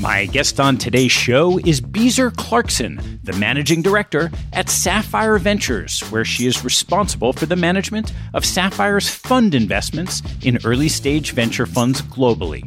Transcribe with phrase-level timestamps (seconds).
[0.00, 6.24] My guest on today's show is Beezer Clarkson, the managing director at Sapphire Ventures, where
[6.24, 12.00] she is responsible for the management of Sapphire's fund investments in early stage venture funds
[12.00, 12.64] globally.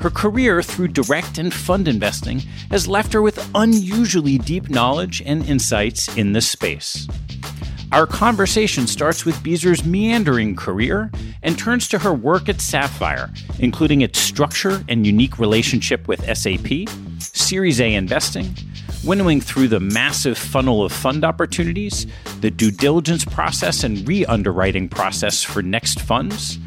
[0.00, 2.40] Her career through direct and fund investing
[2.72, 7.06] has left her with unusually deep knowledge and insights in this space.
[7.90, 11.10] Our conversation starts with Beezer's meandering career
[11.42, 16.86] and turns to her work at Sapphire, including its structure and unique relationship with SAP,
[17.18, 18.54] Series A investing,
[19.04, 22.06] winnowing through the massive funnel of fund opportunities,
[22.42, 26.58] the due diligence process and re underwriting process for next funds,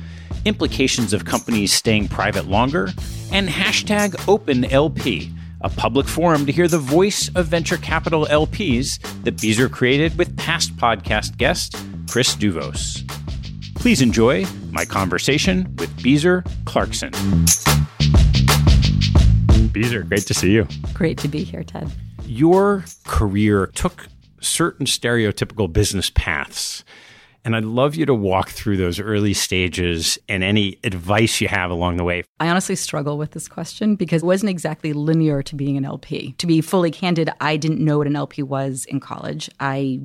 [0.45, 2.89] implications of companies staying private longer,
[3.31, 5.31] and hashtag OpenLP
[5.63, 10.35] a public forum to hear the voice of venture capital LPs that Beezer created with
[10.37, 11.75] past podcast guest
[12.09, 13.07] Chris Douvos.
[13.75, 17.11] Please enjoy my conversation with Beezer Clarkson.
[19.71, 20.67] Beezer, great to see you.
[20.93, 21.91] Great to be here, Ted.
[22.25, 24.07] Your career took
[24.39, 26.83] certain stereotypical business paths
[27.43, 31.71] and I'd love you to walk through those early stages and any advice you have
[31.71, 32.23] along the way.
[32.39, 36.33] I honestly struggle with this question because it wasn't exactly linear to being an LP.
[36.37, 39.49] To be fully candid, I didn't know what an LP was in college.
[39.59, 40.01] I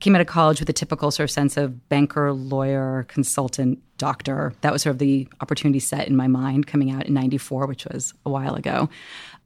[0.00, 4.54] came out of college with a typical sort of sense of banker, lawyer, consultant, doctor.
[4.62, 7.84] That was sort of the opportunity set in my mind coming out in 94, which
[7.86, 8.88] was a while ago.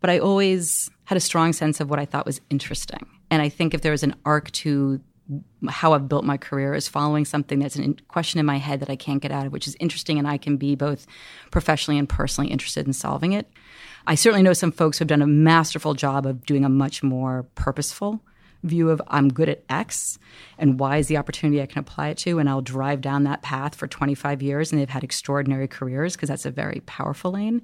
[0.01, 3.05] But I always had a strong sense of what I thought was interesting.
[3.31, 5.01] And I think if there was an arc to
[5.69, 8.91] how I've built my career is following something that's a question in my head that
[8.91, 11.07] I can't get out of, which is interesting, and I can be both
[11.51, 13.49] professionally and personally interested in solving it.
[14.07, 17.03] I certainly know some folks who have done a masterful job of doing a much
[17.03, 18.21] more purposeful
[18.63, 20.19] view of I'm good at X
[20.59, 23.43] and Y is the opportunity I can apply it to, and I'll drive down that
[23.43, 27.63] path for 25 years, and they've had extraordinary careers because that's a very powerful lane.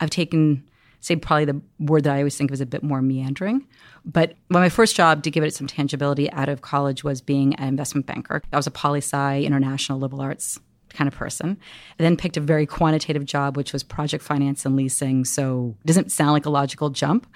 [0.00, 0.64] I've taken
[1.00, 3.66] say probably the word that I always think of as a bit more meandering.
[4.06, 7.68] But my first job to give it some tangibility out of college was being an
[7.68, 8.40] investment banker.
[8.52, 10.58] I was a poli sci international liberal arts
[10.90, 11.58] kind of person.
[11.98, 15.24] I then picked a very quantitative job, which was project finance and leasing.
[15.24, 17.26] So it doesn't sound like a logical jump,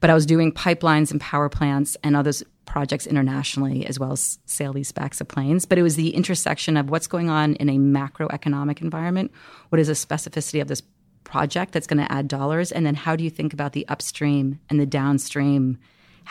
[0.00, 2.32] but I was doing pipelines and power plants and other
[2.64, 5.66] projects internationally, as well as sale leasebacks of planes.
[5.66, 9.32] But it was the intersection of what's going on in a macroeconomic environment,
[9.68, 10.82] what is the specificity of this
[11.24, 14.60] project that's going to add dollars, and then how do you think about the upstream
[14.70, 15.78] and the downstream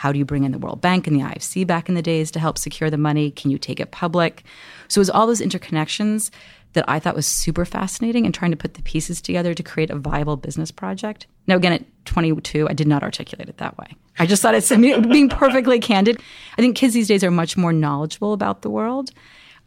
[0.00, 2.30] how do you bring in the World Bank and the IFC back in the days
[2.30, 3.30] to help secure the money?
[3.30, 4.44] Can you take it public?
[4.88, 6.30] So it was all those interconnections
[6.72, 9.90] that I thought was super fascinating and trying to put the pieces together to create
[9.90, 11.26] a viable business project.
[11.46, 13.94] Now, again, at 22, I did not articulate it that way.
[14.18, 16.18] I just thought it's being perfectly candid.
[16.56, 19.10] I think kids these days are much more knowledgeable about the world.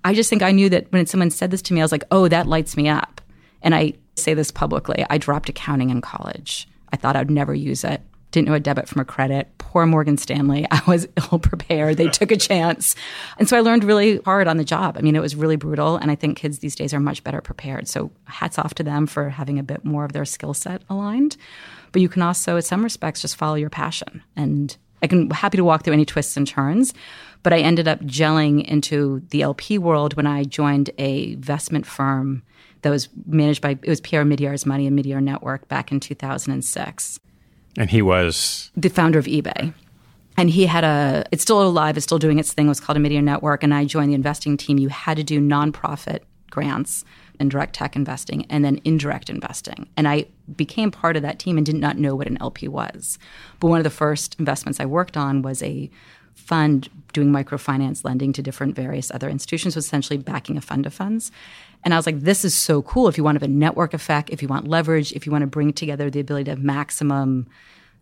[0.03, 2.06] I just think I knew that when someone said this to me, I was like,
[2.09, 3.21] oh, that lights me up.
[3.62, 5.06] And I say this publicly.
[5.12, 6.68] I dropped accounting in college.
[6.91, 8.01] I thought I'd never use it
[8.33, 9.47] didn't know a debit from a credit.
[9.59, 10.65] Poor Morgan Stanley.
[10.71, 11.97] I was ill prepared.
[11.97, 12.95] They took a chance.
[13.38, 14.97] And so I learned really hard on the job.
[14.97, 15.95] I mean, it was really brutal.
[15.95, 17.88] And I think kids these days are much better prepared.
[17.88, 21.38] So hats off to them for having a bit more of their skill set aligned.
[21.94, 24.24] But you can also, in some respects, just follow your passion.
[24.35, 26.94] And I can happy to walk through any twists and turns.
[27.44, 32.41] But I ended up gelling into the LP world when I joined a investment firm
[32.81, 37.19] that was managed by it was Pierre Omidyar's Money and Omidyar Network back in 2006.
[37.77, 39.73] And he was the founder of eBay.
[40.35, 42.65] And he had a, it's still alive, it's still doing its thing.
[42.65, 43.63] It was called Omidyar Network.
[43.63, 44.79] And I joined the investing team.
[44.79, 47.05] You had to do nonprofit grants
[47.39, 49.89] and direct tech investing and then indirect investing.
[49.97, 50.25] And I
[50.55, 53.17] became part of that team and did not know what an LP was.
[53.59, 55.89] But one of the first investments I worked on was a
[56.35, 60.94] fund doing microfinance lending to different various other institutions, was essentially backing a fund of
[60.94, 61.31] funds.
[61.83, 63.07] And I was like, this is so cool.
[63.07, 65.44] If you want to have a network effect, if you want leverage, if you want
[65.44, 67.48] to bring together the ability to have maximum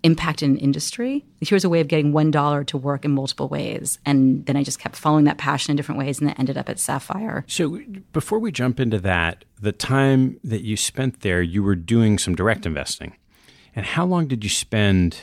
[0.04, 4.00] impact in industry, here's a way of getting one dollar to work in multiple ways.
[4.06, 6.70] And then I just kept following that passion in different ways and it ended up
[6.70, 7.44] at Sapphire.
[7.48, 7.80] So
[8.12, 12.34] before we jump into that, the time that you spent there, you were doing some
[12.34, 13.16] direct investing.
[13.76, 15.18] And how long did you spend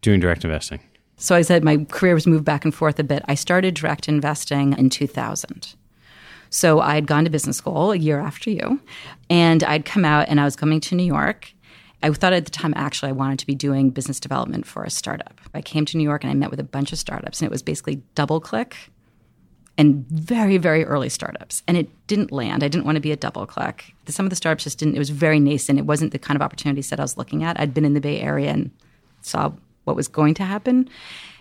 [0.00, 0.80] doing direct investing?
[1.18, 3.22] So I said my career was moved back and forth a bit.
[3.26, 5.74] I started direct investing in 2000.
[6.48, 8.80] So I'd gone to business school a year after you,
[9.28, 11.52] and I'd come out and I was coming to New York.
[12.02, 14.90] I thought at the time, actually, I wanted to be doing business development for a
[14.90, 15.40] startup.
[15.52, 17.50] I came to New York and I met with a bunch of startups, and it
[17.50, 18.74] was basically DoubleClick
[19.76, 21.62] and very, very early startups.
[21.66, 22.62] And it didn't land.
[22.62, 23.82] I didn't want to be a DoubleClick.
[24.06, 25.78] Some of the startups just didn't, it was very nascent.
[25.78, 27.58] It wasn't the kind of opportunity set I was looking at.
[27.60, 28.70] I'd been in the Bay Area and
[29.22, 29.52] saw
[29.88, 30.88] what was going to happen.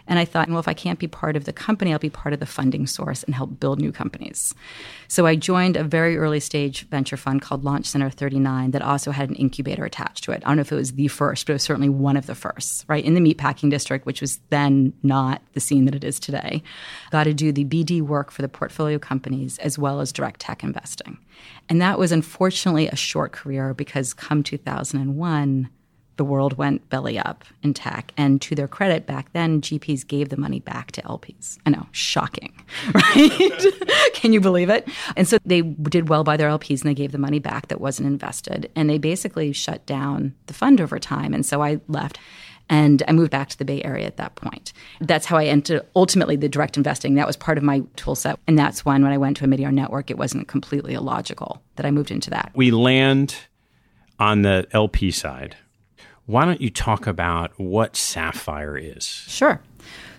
[0.08, 2.34] And I thought, well, if I can't be part of the company, I'll be part
[2.34, 4.56] of the funding source and help build new companies.
[5.08, 9.12] So I joined a very early stage venture fund called Launch Center 39 that also
[9.12, 10.44] had an incubator attached to it.
[10.46, 12.36] I don't know if it was the first, but it was certainly one of the
[12.36, 13.04] first, right?
[13.04, 16.64] In the meatpacking district, which was then not the scene that it is today.
[17.12, 20.64] Got to do the BD work for the portfolio companies as well as direct tech
[20.64, 21.18] investing.
[21.68, 25.70] And that was unfortunately a short career because come 2001,
[26.18, 28.12] the world went belly up in tech.
[28.18, 31.58] And to their credit, back then, GPs gave the money back to LPs.
[31.66, 32.54] I know, shocking,
[32.94, 33.66] right?
[34.14, 34.88] Can you believe it?
[35.16, 37.80] And so they did well by their LPs and they gave the money back that
[37.80, 38.70] wasn't invested.
[38.76, 41.34] And they basically shut down the fund over time.
[41.34, 42.20] And so I left.
[42.70, 44.74] And I moved back to the Bay Area at that point.
[45.00, 47.16] That's how I entered ultimately the direct investing.
[47.16, 48.40] That was part of my tool set.
[48.46, 51.92] And that's when, when I went to Omidyar network, it wasn't completely illogical that I
[51.92, 52.52] moved into that.
[52.56, 53.36] We land
[54.20, 55.56] on the LP side
[56.28, 59.06] why don't you talk about what Sapphire is?
[59.06, 59.62] Sure.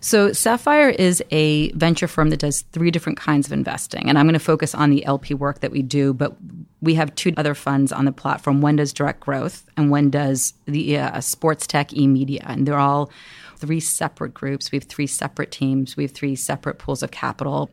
[0.01, 4.09] So, Sapphire is a venture firm that does three different kinds of investing.
[4.09, 6.35] And I'm going to focus on the LP work that we do, but
[6.81, 8.63] we have two other funds on the platform.
[8.63, 12.43] One does direct growth, and one does the uh, sports tech e media.
[12.47, 13.11] And they're all
[13.57, 14.73] three separate groups.
[14.73, 15.95] We have three separate teams.
[15.95, 17.71] We have three separate pools of capital.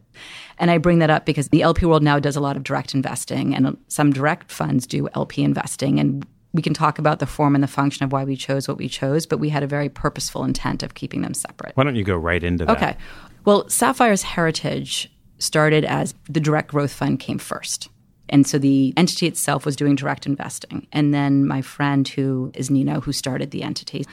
[0.58, 2.94] And I bring that up because the LP world now does a lot of direct
[2.94, 6.01] investing, and some direct funds do LP investing.
[6.01, 6.25] And
[6.56, 8.88] we can talk about the form and the function of why we chose what we
[8.88, 11.76] chose, but we had a very purposeful intent of keeping them separate.
[11.76, 12.78] Why don't you go right into that?
[12.78, 12.98] Okay.
[13.44, 17.90] Well, Sapphire's heritage started as the direct growth fund came first.
[18.29, 20.88] And so the entity itself was doing direct investing.
[20.91, 24.05] And then my friend, who is Nino, who started the entity,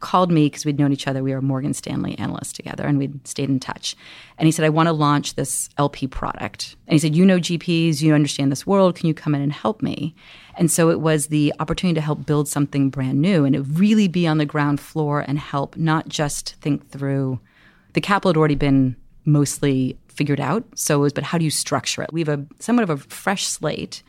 [0.00, 1.22] called me because we'd known each other.
[1.22, 3.96] We were Morgan Stanley analysts together and we'd stayed in touch.
[4.38, 6.76] And he said, I want to launch this LP product.
[6.86, 8.96] And he said, You know GPs, you understand this world.
[8.96, 10.14] Can you come in and help me?
[10.56, 14.08] And so it was the opportunity to help build something brand new and to really
[14.08, 17.40] be on the ground floor and help not just think through
[17.92, 20.64] the capital had already been mostly figured out.
[20.74, 22.12] So it was, but how do you structure it?
[22.12, 24.02] We have a somewhat of a fresh slate.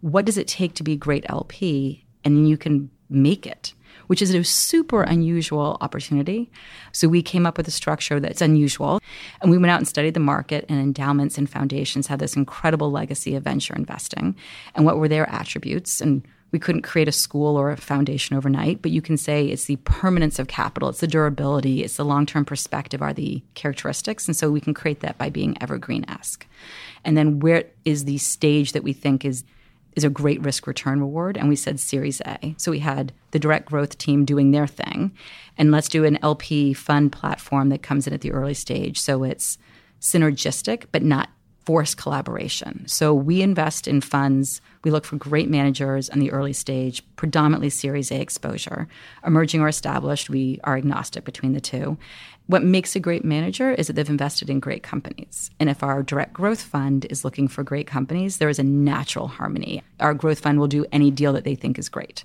[0.00, 2.04] What does it take to be a great LP?
[2.24, 3.74] And you can make it,
[4.06, 6.50] which is a super unusual opportunity.
[6.92, 9.00] So we came up with a structure that's unusual.
[9.40, 12.90] And we went out and studied the market, and endowments and foundations have this incredible
[12.90, 14.36] legacy of venture investing.
[14.74, 16.00] And what were their attributes?
[16.00, 19.66] And we couldn't create a school or a foundation overnight, but you can say it's
[19.66, 24.26] the permanence of capital, it's the durability, it's the long term perspective are the characteristics.
[24.26, 26.46] And so we can create that by being evergreen esque.
[27.04, 29.44] And then where is the stage that we think is
[29.96, 31.36] is a great risk return reward?
[31.36, 32.54] And we said Series A.
[32.58, 35.12] So we had the direct growth team doing their thing.
[35.58, 39.00] And let's do an LP fund platform that comes in at the early stage.
[39.00, 39.58] So it's
[40.00, 41.28] synergistic, but not
[41.64, 42.84] forced collaboration.
[42.86, 44.60] So we invest in funds.
[44.82, 48.88] We look for great managers in the early stage, predominantly Series A exposure.
[49.26, 51.98] Emerging or established, we are agnostic between the two.
[52.46, 55.50] What makes a great manager is that they've invested in great companies.
[55.60, 59.28] And if our direct growth fund is looking for great companies, there is a natural
[59.28, 59.82] harmony.
[60.00, 62.24] Our growth fund will do any deal that they think is great.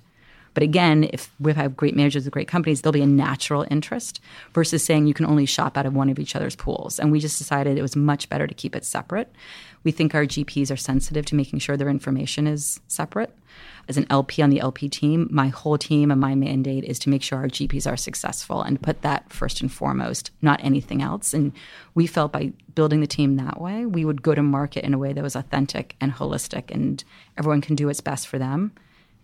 [0.56, 4.22] But again, if we have great managers with great companies, there'll be a natural interest
[4.54, 6.98] versus saying you can only shop out of one of each other's pools.
[6.98, 9.30] And we just decided it was much better to keep it separate.
[9.84, 13.36] We think our GPs are sensitive to making sure their information is separate.
[13.86, 17.10] As an LP on the LP team, my whole team and my mandate is to
[17.10, 21.34] make sure our GPs are successful and put that first and foremost, not anything else.
[21.34, 21.52] And
[21.94, 24.98] we felt by building the team that way, we would go to market in a
[24.98, 27.04] way that was authentic and holistic, and
[27.36, 28.72] everyone can do what's best for them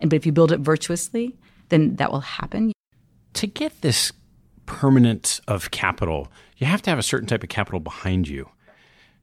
[0.03, 1.35] and but if you build it virtuously,
[1.69, 2.73] then that will happen.
[3.33, 4.11] To get this
[4.67, 8.49] permanence of capital, you have to have a certain type of capital behind you.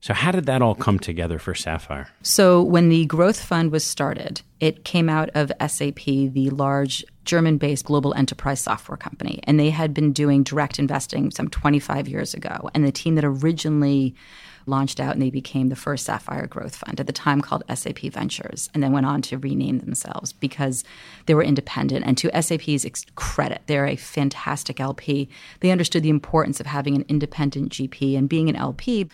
[0.01, 2.09] So, how did that all come together for Sapphire?
[2.23, 7.57] So, when the growth fund was started, it came out of SAP, the large German
[7.57, 9.39] based global enterprise software company.
[9.43, 12.71] And they had been doing direct investing some 25 years ago.
[12.73, 14.15] And the team that originally
[14.65, 17.99] launched out and they became the first Sapphire Growth Fund, at the time called SAP
[17.99, 20.83] Ventures, and then went on to rename themselves because
[21.25, 22.05] they were independent.
[22.05, 25.29] And to SAP's credit, they're a fantastic LP.
[25.59, 29.09] They understood the importance of having an independent GP and being an LP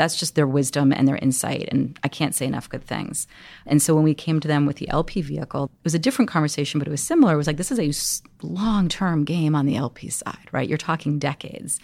[0.00, 1.68] that's just their wisdom and their insight.
[1.70, 3.26] And I can't say enough good things.
[3.66, 6.30] And so when we came to them with the LP vehicle, it was a different
[6.30, 7.34] conversation, but it was similar.
[7.34, 10.66] It was like, this is a long term game on the LP side, right?
[10.66, 11.80] You're talking decades.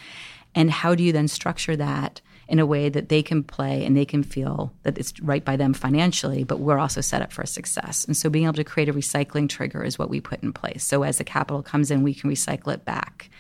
[0.54, 3.96] And how do you then structure that in a way that they can play and
[3.96, 7.44] they can feel that it's right by them financially, but we're also set up for
[7.44, 8.04] success.
[8.04, 10.84] And so being able to create a recycling trigger is what we put in place.
[10.84, 13.30] So as the capital comes in, we can recycle it back,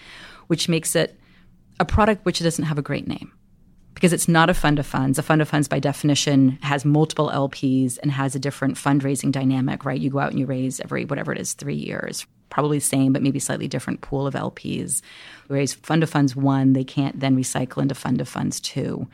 [0.48, 1.18] which makes it
[1.78, 3.32] a product which doesn't have a great name
[3.94, 5.18] because it's not a fund of funds.
[5.18, 9.84] A fund of funds, by definition, has multiple LPs and has a different fundraising dynamic,
[9.84, 10.00] right?
[10.00, 13.22] You go out and you raise every, whatever it is, three years probably same, but
[13.22, 15.02] maybe slightly different pool of LPs.
[15.48, 19.08] Whereas fund of funds one, they can't then recycle into fund of funds two.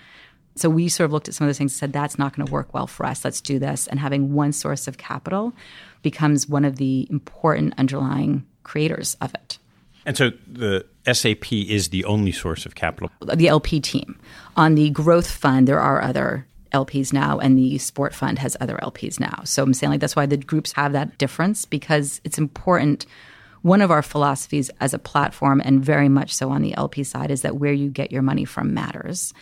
[0.55, 2.47] So we sort of looked at some of those things and said, that's not going
[2.47, 3.25] to work well for us.
[3.25, 3.87] Let's do this.
[3.87, 5.55] And having one source of capital
[6.03, 9.59] becomes one of the important underlying creators of it.
[10.05, 13.11] And so the SAP is the only source of capital?
[13.21, 14.19] The LP team.
[14.57, 18.79] On the growth fund, there are other LPs now, and the sport fund has other
[18.83, 19.43] LPs now.
[19.45, 23.07] So I'm saying like that's why the groups have that difference because it's important.
[23.63, 27.31] One of our philosophies as a platform, and very much so on the LP side,
[27.31, 29.33] is that where you get your money from matters.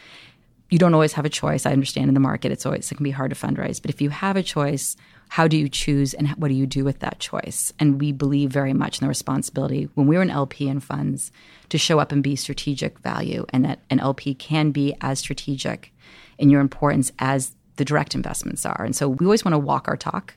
[0.69, 1.67] You don't always have a choice.
[1.67, 4.01] I understand in the market, it's always it can be hard to fundraise, but if
[4.01, 4.97] you have a choice,
[5.31, 7.73] how do you choose and what do you do with that choice?
[7.79, 11.33] And we believe very much in the responsibility when we're an LP in funds
[11.71, 15.93] to show up and be strategic value, and that an LP can be as strategic
[16.40, 18.82] in your importance as the direct investments are.
[18.85, 20.35] And so we always want to walk our talk.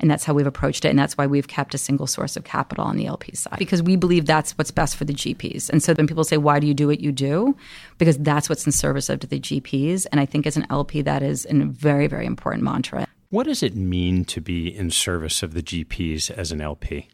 [0.00, 0.88] And that's how we've approached it.
[0.88, 3.80] And that's why we've kept a single source of capital on the LP side, because
[3.80, 5.70] we believe that's what's best for the GPs.
[5.70, 7.56] And so when people say, why do you do what you do?
[7.98, 10.06] Because that's what's in service of the GPs.
[10.10, 13.06] And I think as an LP, that is a very, very important mantra.
[13.30, 17.08] What does it mean to be in service of the GPs as an LP?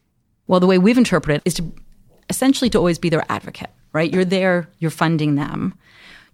[0.46, 1.72] Well, the way we've interpreted it is to
[2.30, 4.10] essentially to always be their advocate, right?
[4.10, 5.74] You're there, you're funding them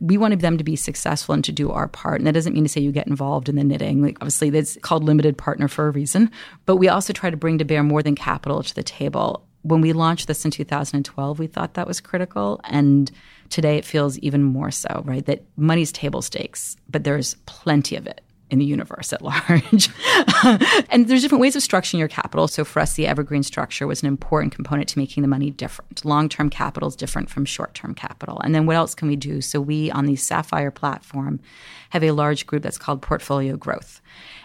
[0.00, 2.20] we wanted them to be successful and to do our part.
[2.20, 4.02] And that doesn't mean to say you get involved in the knitting.
[4.02, 6.30] Like obviously, that's called limited partner for a reason.
[6.66, 9.46] But we also try to bring to bear more than capital to the table.
[9.62, 12.60] When we launched this in 2012, we thought that was critical.
[12.64, 13.10] And
[13.48, 15.24] today it feels even more so, right?
[15.24, 19.90] That money's table stakes, but there's plenty of it in the universe at large.
[20.90, 22.48] and there's different ways of structuring your capital.
[22.48, 26.04] So for us, the evergreen structure was an important component to making the money different.
[26.04, 28.40] Long term capital is different from short term capital.
[28.40, 29.40] And then what else can we do?
[29.40, 31.40] So we, on the Sapphire platform,
[31.90, 34.00] have a large group that's called Portfolio Growth.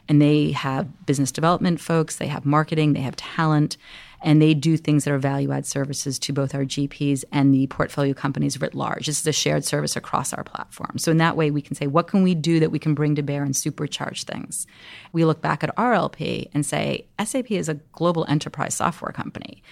[0.08, 3.78] And they have business development folks, they have marketing, they have talent
[4.22, 7.68] and they do things that are value add services to both our GPs and the
[7.68, 9.08] portfolio companies writ large.
[9.08, 10.98] This is a shared service across our platform.
[10.98, 13.16] So in that way, we can say, what can we do that we can bring
[13.16, 14.68] to bear and supercharge things?
[15.12, 19.64] We look back at RLP and say, SAP is a global enterprise software company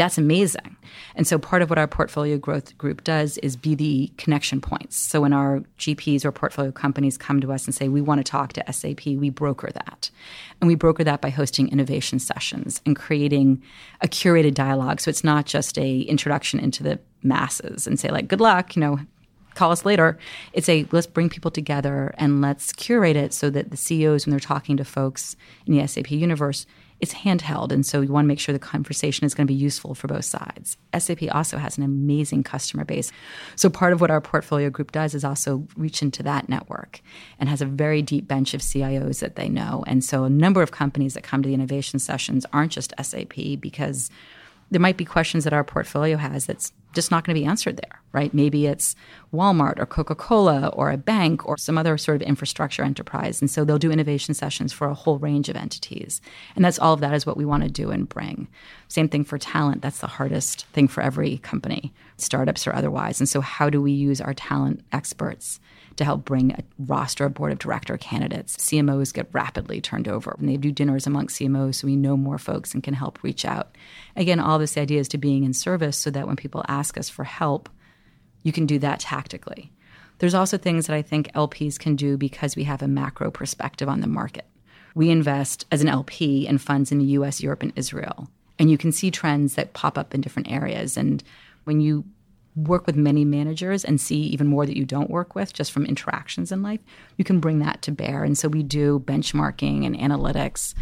[0.00, 0.76] that's amazing.
[1.14, 4.96] And so part of what our portfolio growth group does is be the connection points.
[4.96, 8.24] So when our GPs or portfolio companies come to us and say, we want to
[8.24, 10.10] talk to SAP, we broker that.
[10.60, 13.62] And we broker that by hosting innovation sessions and creating
[14.00, 15.00] a curated dialogue.
[15.00, 18.80] So it's not just a introduction into the masses and say like, good luck, you
[18.80, 19.00] know,
[19.54, 20.18] call us later.
[20.54, 24.30] It's a let's bring people together and let's curate it so that the CEOs, when
[24.30, 26.66] they're talking to folks in the SAP universe,
[27.00, 27.72] it's handheld.
[27.72, 30.06] And so you want to make sure the conversation is going to be useful for
[30.06, 30.76] both sides.
[30.96, 33.10] SAP also has an amazing customer base.
[33.56, 37.00] So part of what our portfolio group does is also reach into that network
[37.38, 39.84] and has a very deep bench of CIOs that they know.
[39.86, 43.34] And so a number of companies that come to the innovation sessions aren't just SAP
[43.60, 44.10] because
[44.70, 47.76] there might be questions that our portfolio has that's just not going to be answered
[47.76, 48.34] there, right?
[48.34, 48.96] Maybe it's
[49.32, 53.40] Walmart or Coca Cola or a bank or some other sort of infrastructure enterprise.
[53.40, 56.20] And so they'll do innovation sessions for a whole range of entities.
[56.56, 58.48] And that's all of that is what we want to do and bring.
[58.88, 59.82] Same thing for talent.
[59.82, 63.20] That's the hardest thing for every company, startups or otherwise.
[63.20, 65.60] And so, how do we use our talent experts?
[66.00, 68.56] To help bring a roster of board of director candidates.
[68.56, 70.34] CMOs get rapidly turned over.
[70.38, 73.44] And they do dinners amongst CMOs so we know more folks and can help reach
[73.44, 73.76] out.
[74.16, 77.10] Again, all this idea is to being in service so that when people ask us
[77.10, 77.68] for help,
[78.42, 79.70] you can do that tactically.
[80.20, 83.88] There's also things that I think LPs can do because we have a macro perspective
[83.88, 84.46] on the market.
[84.94, 88.30] We invest as an LP in funds in the US, Europe, and Israel.
[88.58, 90.96] And you can see trends that pop up in different areas.
[90.96, 91.22] And
[91.64, 92.04] when you
[92.56, 95.86] work with many managers and see even more that you don't work with just from
[95.86, 96.80] interactions in life,
[97.16, 98.24] you can bring that to bear.
[98.24, 100.74] And so we do benchmarking and analytics.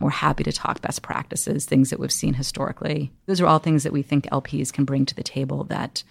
[0.00, 3.12] We're happy to talk best practices, things that we've seen historically.
[3.26, 6.04] Those are all things that we think LPs can bring to the table that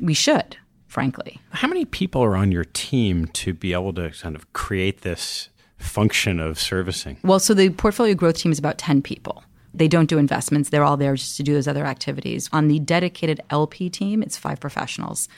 [0.00, 1.40] we should, frankly.
[1.50, 5.50] How many people are on your team to be able to kind of create this
[5.78, 7.18] function of servicing?
[7.22, 9.44] Well, so the portfolio growth team is about 10 people.
[9.76, 10.70] They don't do investments.
[10.70, 12.48] They're all there just to do those other activities.
[12.52, 15.28] On the dedicated LP team, it's five professionals,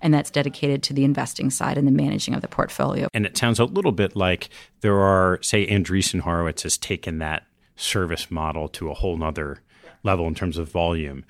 [0.00, 3.08] and that's dedicated to the investing side and the managing of the portfolio.
[3.12, 7.44] And it sounds a little bit like there are, say, Andreessen Horowitz has taken that
[7.76, 9.62] service model to a whole nother
[10.02, 11.24] level in terms of volume.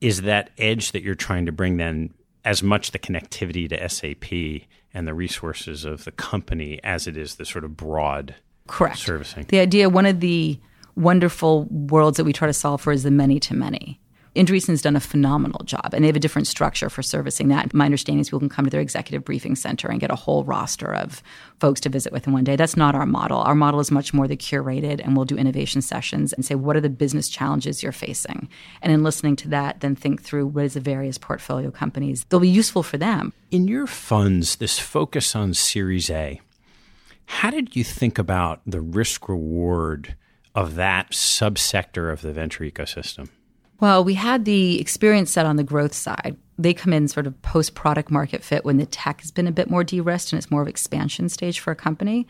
[0.00, 4.68] Is that edge that you're trying to bring then as much the connectivity to SAP
[4.94, 8.36] and the resources of the company as it is the sort of broad
[8.68, 8.98] Correct.
[8.98, 9.46] servicing?
[9.48, 10.58] The idea, one of the
[10.96, 14.00] wonderful worlds that we try to solve for is the many to many.
[14.34, 17.72] Andreessen's done a phenomenal job, and they have a different structure for servicing that.
[17.72, 20.44] My understanding is people can come to their executive briefing center and get a whole
[20.44, 21.22] roster of
[21.58, 22.54] folks to visit with in one day.
[22.54, 23.38] That's not our model.
[23.38, 26.76] Our model is much more the curated, and we'll do innovation sessions and say, what
[26.76, 28.50] are the business challenges you're facing?
[28.82, 32.26] And in listening to that, then think through what is the various portfolio companies.
[32.28, 33.32] They'll be useful for them.
[33.50, 36.42] In your funds, this focus on Series A,
[37.24, 40.14] how did you think about the risk reward?
[40.56, 43.28] Of that subsector of the venture ecosystem?
[43.78, 46.36] Well, we had the experience set on the growth side.
[46.58, 49.52] They come in sort of post product market fit when the tech has been a
[49.52, 52.26] bit more de risked and it's more of expansion stage for a company.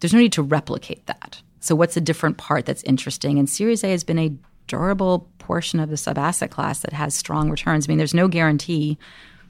[0.00, 1.40] There's no need to replicate that.
[1.60, 3.38] So, what's a different part that's interesting?
[3.38, 4.34] And Series A has been a
[4.66, 7.86] durable portion of the sub asset class that has strong returns.
[7.86, 8.98] I mean, there's no guarantee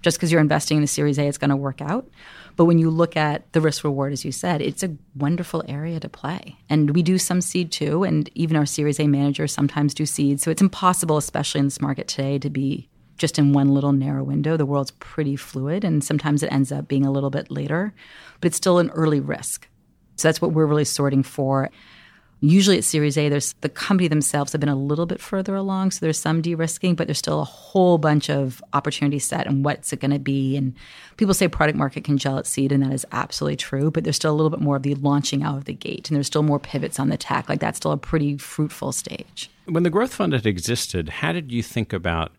[0.03, 2.09] just because you're investing in a Series A, it's going to work out.
[2.59, 6.01] But when you look at the risk reward, as you said, it's a wonderful area
[6.01, 6.57] to play.
[6.69, 10.41] And we do some seed too, and even our Series A managers sometimes do seed.
[10.41, 14.25] So it's impossible, especially in this market today, to be just in one little narrow
[14.25, 14.57] window.
[14.57, 17.95] The world's pretty fluid, and sometimes it ends up being a little bit later,
[18.41, 19.69] but it's still an early risk.
[20.17, 21.71] So that's what we're really sorting for.
[22.41, 25.91] Usually at Series A, there's the company themselves have been a little bit further along,
[25.91, 29.93] so there's some de-risking, but there's still a whole bunch of opportunity set and what's
[29.93, 30.57] it going to be.
[30.57, 30.75] And
[31.17, 33.91] people say product market can gel at seed, and that is absolutely true.
[33.91, 36.15] But there's still a little bit more of the launching out of the gate, and
[36.17, 37.49] there's still more pivots on the tech.
[37.49, 39.51] Like that's still a pretty fruitful stage.
[39.65, 42.33] When the growth fund had existed, how did you think about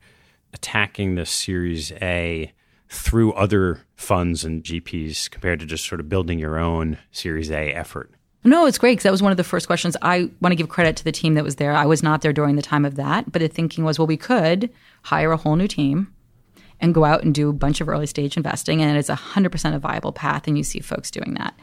[0.53, 2.53] attacking the Series A?
[2.91, 7.71] Through other funds and GPs compared to just sort of building your own Series A
[7.71, 8.12] effort?
[8.43, 9.97] No, it's great because that was one of the first questions.
[10.02, 11.73] I want to give credit to the team that was there.
[11.73, 14.17] I was not there during the time of that, but the thinking was, well, we
[14.17, 14.69] could
[15.04, 16.13] hire a whole new team
[16.82, 18.82] and go out and do a bunch of early stage investing.
[18.82, 20.47] And it's 100% a viable path.
[20.47, 21.54] And you see folks doing that.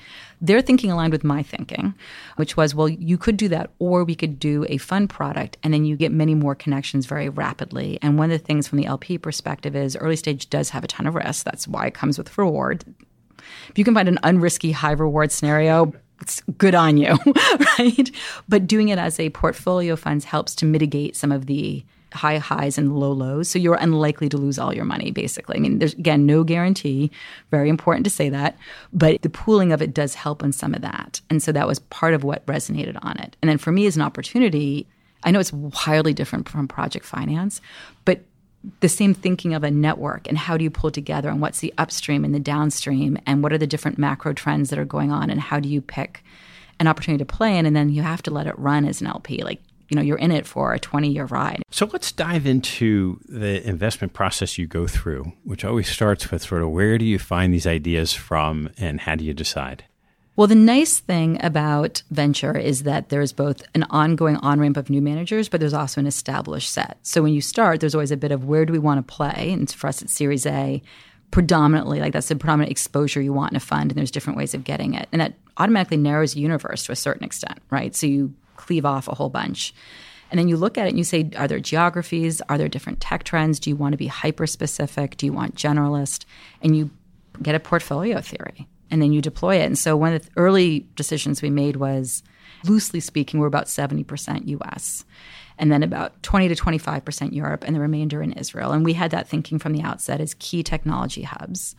[0.43, 1.95] Their thinking aligned with my thinking,
[2.37, 5.73] which was, well, you could do that, or we could do a fund product, and
[5.73, 7.99] then you get many more connections very rapidly.
[8.03, 10.89] And one of the things from the LP perspective is early stage does have a
[10.89, 11.45] ton of risk.
[11.45, 12.85] That's why it comes with reward.
[13.71, 17.17] If you can find an unrisky high reward scenario, it's good on you,
[17.79, 18.11] right?
[18.49, 22.79] But doing it as a portfolio funds helps to mitigate some of the high highs
[22.79, 23.49] and low lows.
[23.49, 25.57] So you're unlikely to lose all your money, basically.
[25.57, 27.11] I mean, there's again no guarantee.
[27.51, 28.57] Very important to say that.
[28.93, 31.21] But the pooling of it does help on some of that.
[31.31, 33.37] And so that was part of what resonated on it.
[33.43, 34.87] And then for me as an opportunity,
[35.23, 37.61] I know it's wildly different from project finance,
[38.05, 38.23] but
[38.81, 41.73] the same thinking of a network and how do you pull together and what's the
[41.79, 45.31] upstream and the downstream and what are the different macro trends that are going on
[45.31, 46.25] and how do you pick
[46.79, 49.07] an opportunity to play in and then you have to let it run as an
[49.07, 51.63] LP like you know you're in it for a 20 year ride.
[51.71, 56.63] So let's dive into the investment process you go through which always starts with sort
[56.63, 59.85] of where do you find these ideas from and how do you decide
[60.37, 64.91] well, the nice thing about venture is that there's both an ongoing on ramp of
[64.91, 66.99] new managers, but there's also an established set.
[67.03, 69.51] So when you start, there's always a bit of where do we want to play?
[69.51, 70.83] And for us at Series A,
[71.31, 74.53] predominantly, like that's the predominant exposure you want in a fund, and there's different ways
[74.53, 75.09] of getting it.
[75.11, 77.97] And that automatically narrows the universe to a certain extent, right?
[77.97, 79.75] So you cleave off a whole bunch.
[80.31, 82.43] And then you look at it and you say, are there geographies?
[82.49, 83.59] Are there different tech trends?
[83.59, 85.17] Do you want to be hyper specific?
[85.17, 86.27] Do you want generalist?
[86.61, 86.91] And you
[87.41, 89.67] get a portfolio theory and then you deploy it.
[89.67, 92.23] And so one of the early decisions we made was,
[92.65, 95.05] loosely speaking, we're about 70% US
[95.59, 98.73] and then about 20 to 25% Europe and the remainder in Israel.
[98.73, 101.75] And we had that thinking from the outset as key technology hubs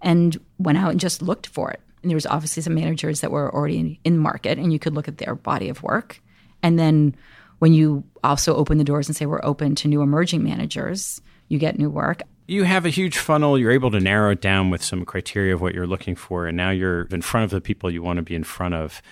[0.00, 1.80] and went out and just looked for it.
[2.02, 4.94] And there was obviously some managers that were already in, in market and you could
[4.94, 6.22] look at their body of work.
[6.62, 7.16] And then
[7.58, 11.58] when you also open the doors and say we're open to new emerging managers, you
[11.58, 13.58] get new work you have a huge funnel.
[13.58, 16.46] You're able to narrow it down with some criteria of what you're looking for.
[16.46, 19.02] And now you're in front of the people you want to be in front of.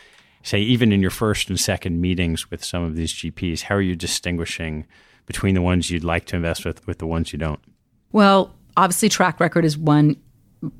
[0.42, 3.82] Say, even in your first and second meetings with some of these GPs, how are
[3.82, 4.86] you distinguishing
[5.26, 7.60] between the ones you'd like to invest with with the ones you don't?
[8.12, 10.16] Well, obviously, track record is one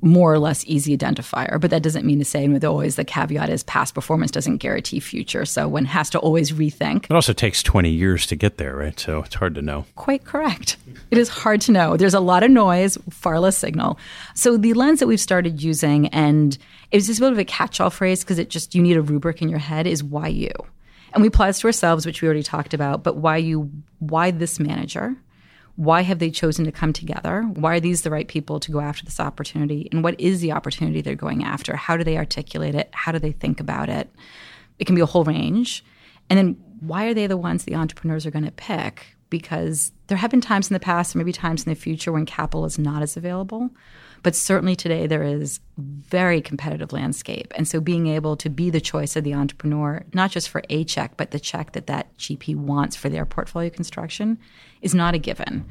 [0.01, 3.51] more or less easy identifier, but that doesn't mean to say with always the caveat
[3.51, 5.45] is past performance doesn't guarantee future.
[5.45, 7.05] So one has to always rethink.
[7.05, 8.99] It also takes 20 years to get there, right?
[8.99, 9.85] So it's hard to know.
[9.95, 10.77] Quite correct.
[11.11, 11.97] It is hard to know.
[11.97, 13.99] There's a lot of noise, far less signal.
[14.35, 16.57] So the lens that we've started using, and
[16.91, 19.03] it was just a bit of a catch-all phrase because it just you need a
[19.03, 20.51] rubric in your head is why you.
[21.13, 24.31] And we apply this to ourselves, which we already talked about, but why you why
[24.31, 25.17] this manager?
[25.77, 27.43] Why have they chosen to come together?
[27.43, 29.89] Why are these the right people to go after this opportunity?
[29.93, 31.77] And what is the opportunity they're going after?
[31.77, 32.89] How do they articulate it?
[32.93, 34.11] How do they think about it?
[34.79, 35.85] It can be a whole range.
[36.31, 39.07] And then why are they the ones the entrepreneurs are going to pick?
[39.29, 42.65] Because there have been times in the past, maybe times in the future, when capital
[42.65, 43.71] is not as available.
[44.23, 47.53] But certainly today, there is very competitive landscape.
[47.57, 50.85] And so being able to be the choice of the entrepreneur, not just for a
[50.85, 54.39] check, but the check that that GP wants for their portfolio construction
[54.87, 55.67] is not a given.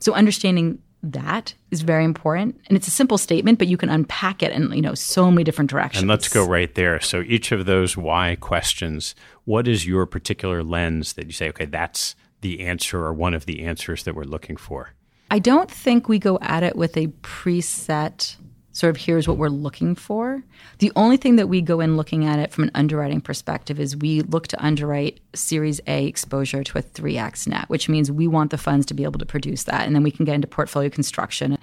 [0.00, 2.60] So understanding that is very important.
[2.66, 5.44] And it's a simple statement but you can unpack it in you know so many
[5.44, 6.02] different directions.
[6.02, 6.98] And let's go right there.
[7.00, 11.66] So each of those why questions what is your particular lens that you say okay
[11.66, 14.90] that's the answer or one of the answers that we're looking for?
[15.30, 18.36] I don't think we go at it with a preset
[18.74, 20.42] sort of here's what we're looking for.
[20.80, 23.96] The only thing that we go in looking at it from an underwriting perspective is
[23.96, 28.50] we look to underwrite Series A exposure to a 3x net, which means we want
[28.50, 29.86] the funds to be able to produce that.
[29.86, 31.56] And then we can get into portfolio construction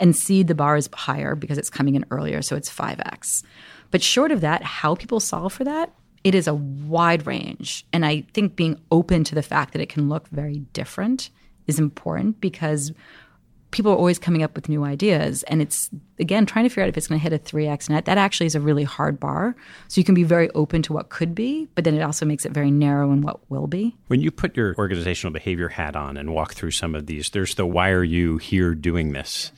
[0.00, 3.44] and see the bar is higher because it's coming in earlier, so it's 5x.
[3.92, 5.92] But short of that, how people solve for that,
[6.24, 7.86] it is a wide range.
[7.92, 11.30] And I think being open to the fact that it can look very different
[11.68, 12.92] is important because
[13.76, 16.88] people are always coming up with new ideas and it's again trying to figure out
[16.88, 19.54] if it's going to hit a 3x net that actually is a really hard bar.
[19.88, 22.46] So you can be very open to what could be but then it also makes
[22.46, 23.94] it very narrow in what will be.
[24.06, 27.54] When you put your organizational behavior hat on and walk through some of these there's
[27.54, 29.52] the why are you here doing this?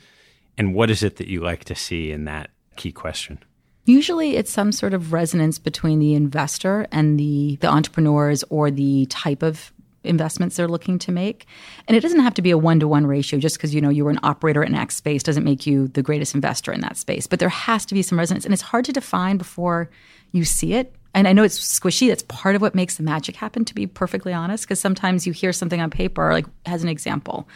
[0.57, 3.39] And what is it that you like to see in that key question?
[3.85, 9.05] Usually it's some sort of resonance between the investor and the, the entrepreneurs or the
[9.05, 9.71] type of
[10.03, 11.45] investments they're looking to make.
[11.87, 13.89] And it doesn't have to be a one to one ratio just because you know
[13.89, 16.97] you were an operator in X space doesn't make you the greatest investor in that
[16.97, 17.27] space.
[17.27, 18.45] But there has to be some resonance.
[18.45, 19.89] And it's hard to define before
[20.31, 20.95] you see it.
[21.13, 22.07] And I know it's squishy.
[22.07, 25.33] That's part of what makes the magic happen, to be perfectly honest, because sometimes you
[25.33, 27.47] hear something on paper, like as an example.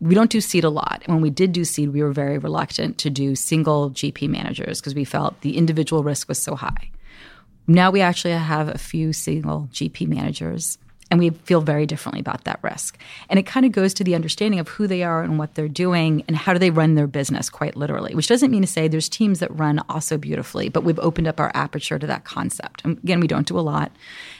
[0.00, 1.02] We don't do seed a lot.
[1.04, 4.80] And when we did do seed, we were very reluctant to do single GP managers
[4.80, 6.90] because we felt the individual risk was so high.
[7.66, 10.78] Now we actually have a few single GP managers
[11.10, 12.98] And we feel very differently about that risk.
[13.30, 15.66] And it kind of goes to the understanding of who they are and what they're
[15.68, 18.88] doing and how do they run their business, quite literally, which doesn't mean to say
[18.88, 22.82] there's teams that run also beautifully, but we've opened up our aperture to that concept.
[22.84, 23.90] And again, we don't do a lot.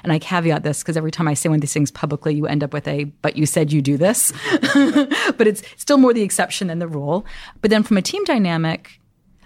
[0.02, 2.46] And I caveat this because every time I say one of these things publicly, you
[2.46, 4.33] end up with a, but you said you do this.
[5.37, 7.24] but it's still more the exception than the rule.
[7.62, 9.00] But then from a team dynamic,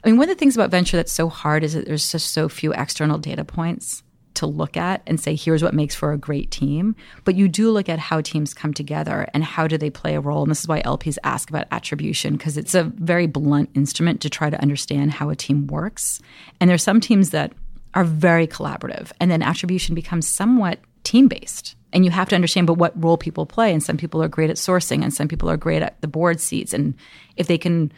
[0.04, 2.32] I mean, one of the things about venture that's so hard is that there's just
[2.32, 4.02] so few external data points
[4.34, 6.96] to look at and say, here's what makes for a great team.
[7.24, 10.20] But you do look at how teams come together and how do they play a
[10.20, 10.42] role.
[10.42, 14.30] And this is why LPs ask about attribution, because it's a very blunt instrument to
[14.30, 16.20] try to understand how a team works.
[16.60, 17.52] And there's some teams that
[17.94, 21.76] are very collaborative, and then attribution becomes somewhat team based.
[21.92, 23.70] And you have to understand, but what role people play.
[23.70, 26.40] And some people are great at sourcing, and some people are great at the board
[26.40, 26.72] seats.
[26.72, 26.94] And
[27.36, 27.92] if they can,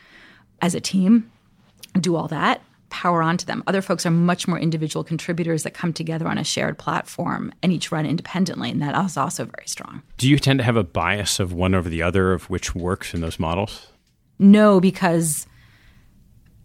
[0.60, 1.30] as a team,
[2.00, 2.60] do all that,
[2.94, 3.64] power onto them.
[3.66, 7.72] Other folks are much more individual contributors that come together on a shared platform and
[7.72, 10.00] each run independently, and that is also very strong.
[10.16, 13.12] Do you tend to have a bias of one over the other of which works
[13.12, 13.88] in those models?
[14.38, 15.48] No, because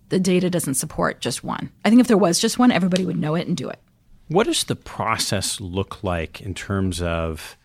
[0.09, 1.71] the data doesn't support just one.
[1.83, 3.79] I think if there was just one, everybody would know it and do it.
[4.27, 7.57] What does the process look like in terms of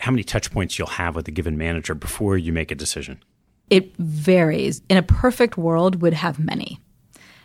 [0.00, 3.22] how many touch points you'll have with a given manager before you make a decision?
[3.70, 4.82] It varies.
[4.90, 6.78] In a perfect world, would have many.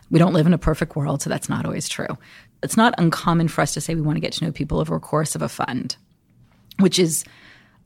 [0.09, 2.17] We don't live in a perfect world, so that's not always true.
[2.63, 4.95] It's not uncommon for us to say we want to get to know people over
[4.95, 5.95] a course of a fund,
[6.79, 7.23] which is,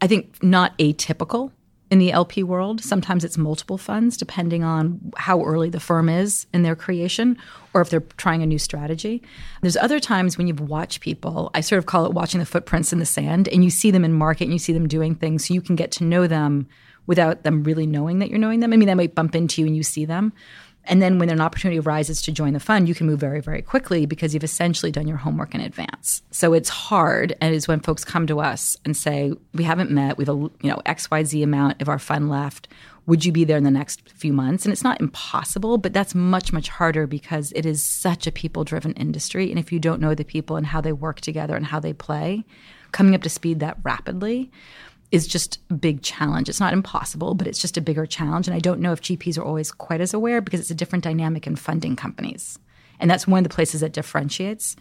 [0.02, 1.52] I think, not atypical
[1.90, 2.82] in the LP world.
[2.82, 7.38] Sometimes it's multiple funds, depending on how early the firm is in their creation
[7.74, 9.22] or if they're trying a new strategy.
[9.62, 12.94] There's other times when you've watched people, I sort of call it watching the footprints
[12.94, 15.48] in the sand, and you see them in market and you see them doing things
[15.48, 16.68] so you can get to know them
[17.08, 18.72] without them really knowing that you're knowing them.
[18.72, 20.32] I mean, they might bump into you and you see them.
[20.86, 23.62] And then when an opportunity arises to join the fund, you can move very, very
[23.62, 26.24] quickly because you've essentially done your homework in advance.
[26.32, 27.36] So it's hard.
[27.40, 30.40] And it's when folks come to us and say, we haven't met, we have a
[30.40, 32.68] you know XYZ amount of our fund left.
[33.08, 34.66] Would you be there in the next few months?
[34.66, 38.64] And it's not impossible, but that's much, much harder because it is such a people
[38.64, 39.50] driven industry.
[39.50, 41.94] And if you don't know the people and how they work together and how they
[41.94, 42.46] play,
[42.92, 44.52] coming up to speed that rapidly
[45.12, 46.48] is just a big challenge.
[46.48, 48.48] It's not impossible, but it's just a bigger challenge.
[48.48, 51.04] And I don't know if GPs are always quite as aware because it's a different
[51.04, 52.58] dynamic in funding companies.
[53.00, 54.76] And that's one of the places that differentiates.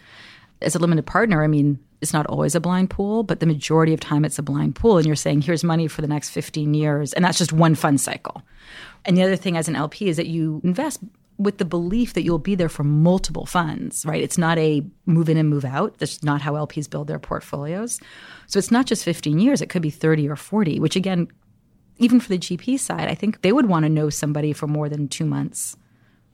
[0.62, 3.92] As a limited partner, I mean, it's not always a blind pool, but the majority
[3.92, 4.98] of time it's a blind pool.
[4.98, 7.12] And you're saying, here's money for the next 15 years.
[7.12, 8.42] And that's just one fund cycle.
[9.04, 11.00] And the other thing as an LP is that you invest
[11.40, 14.22] with the belief that you'll be there for multiple funds, right?
[14.22, 15.96] It's not a move in and move out.
[15.96, 17.98] That's not how LPs build their portfolios.
[18.46, 21.28] So it's not just 15 years, it could be 30 or 40, which again,
[21.96, 24.90] even for the GP side, I think they would want to know somebody for more
[24.90, 25.76] than two months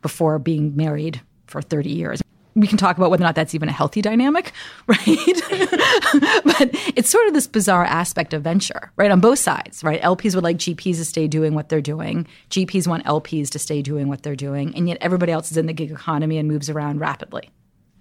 [0.03, 2.23] before being married for 30 years
[2.57, 4.53] we can talk about whether or not that's even a healthy dynamic,
[4.87, 4.99] right?
[5.07, 9.11] but it's sort of this bizarre aspect of venture, right?
[9.11, 10.01] On both sides, right?
[10.03, 12.27] LPs would like GPs to stay doing what they're doing.
[12.51, 14.75] GPs want LPs to stay doing what they're doing.
[14.75, 17.51] And yet everybody else is in the gig economy and moves around rapidly.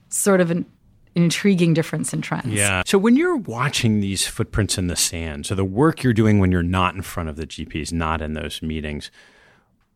[0.10, 0.66] Sort of an,
[1.16, 2.48] intriguing difference in trends.
[2.48, 2.84] Yeah.
[2.86, 6.52] So when you're watching these footprints in the sand, so the work you're doing when
[6.52, 9.10] you're not in front of the GPs, not in those meetings,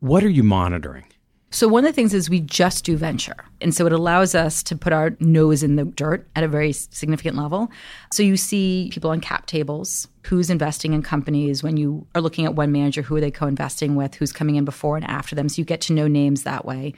[0.00, 1.04] what are you monitoring?
[1.52, 3.44] So, one of the things is we just do venture.
[3.60, 6.72] And so it allows us to put our nose in the dirt at a very
[6.72, 7.72] significant level.
[8.12, 11.62] So, you see people on cap tables, who's investing in companies.
[11.64, 14.54] When you are looking at one manager, who are they co investing with, who's coming
[14.54, 15.48] in before and after them.
[15.48, 16.94] So, you get to know names that way.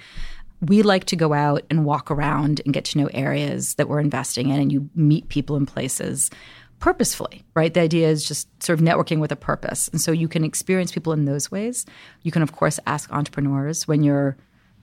[0.61, 4.01] We like to go out and walk around and get to know areas that we're
[4.01, 6.31] investing in, and you meet people in places
[6.83, 7.73] purposefully, right?
[7.73, 9.87] The idea is just sort of networking with a purpose.
[9.88, 11.87] And so you can experience people in those ways.
[12.23, 14.37] You can, of course, ask entrepreneurs when you're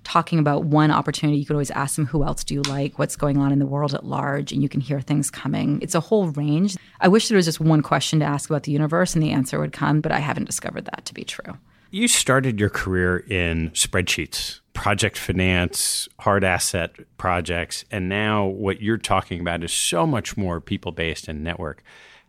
[0.05, 2.97] talking about one opportunity, you can always ask them, who else do you like?
[2.97, 4.53] What's going on in the world at large?
[4.53, 5.77] And you can hear things coming.
[5.81, 6.77] It's a whole range.
[7.01, 9.59] I wish there was just one question to ask about the universe and the answer
[9.59, 11.57] would come, but I haven't discovered that to be true.
[11.91, 18.97] You started your career in spreadsheets, project finance, hard asset projects, and now what you're
[18.97, 21.83] talking about is so much more people based and network.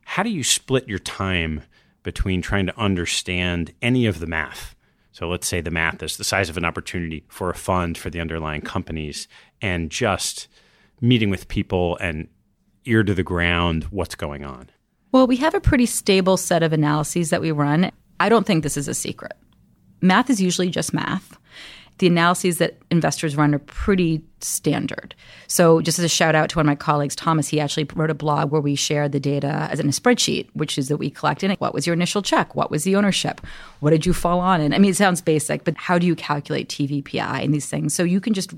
[0.04, 1.62] How do you split your time
[2.02, 4.74] between trying to understand any of the math?
[5.12, 8.10] So let's say the math is the size of an opportunity for a fund for
[8.10, 9.28] the underlying companies
[9.62, 10.48] and just
[11.00, 12.26] meeting with people and
[12.84, 14.70] ear to the ground what's going on.
[15.12, 17.92] Well, we have a pretty stable set of analyses that we run.
[18.18, 19.36] I don't think this is a secret
[20.00, 21.38] math is usually just math.
[22.00, 25.14] The analyses that investors run are pretty standard.
[25.48, 28.08] So, just as a shout out to one of my colleagues, Thomas, he actually wrote
[28.08, 31.10] a blog where we shared the data as in a spreadsheet, which is that we
[31.10, 31.50] collect in.
[31.58, 32.54] What was your initial check?
[32.54, 33.42] What was the ownership?
[33.80, 34.62] What did you fall on?
[34.62, 37.94] And I mean, it sounds basic, but how do you calculate TVPI and these things?
[37.94, 38.54] So, you can just,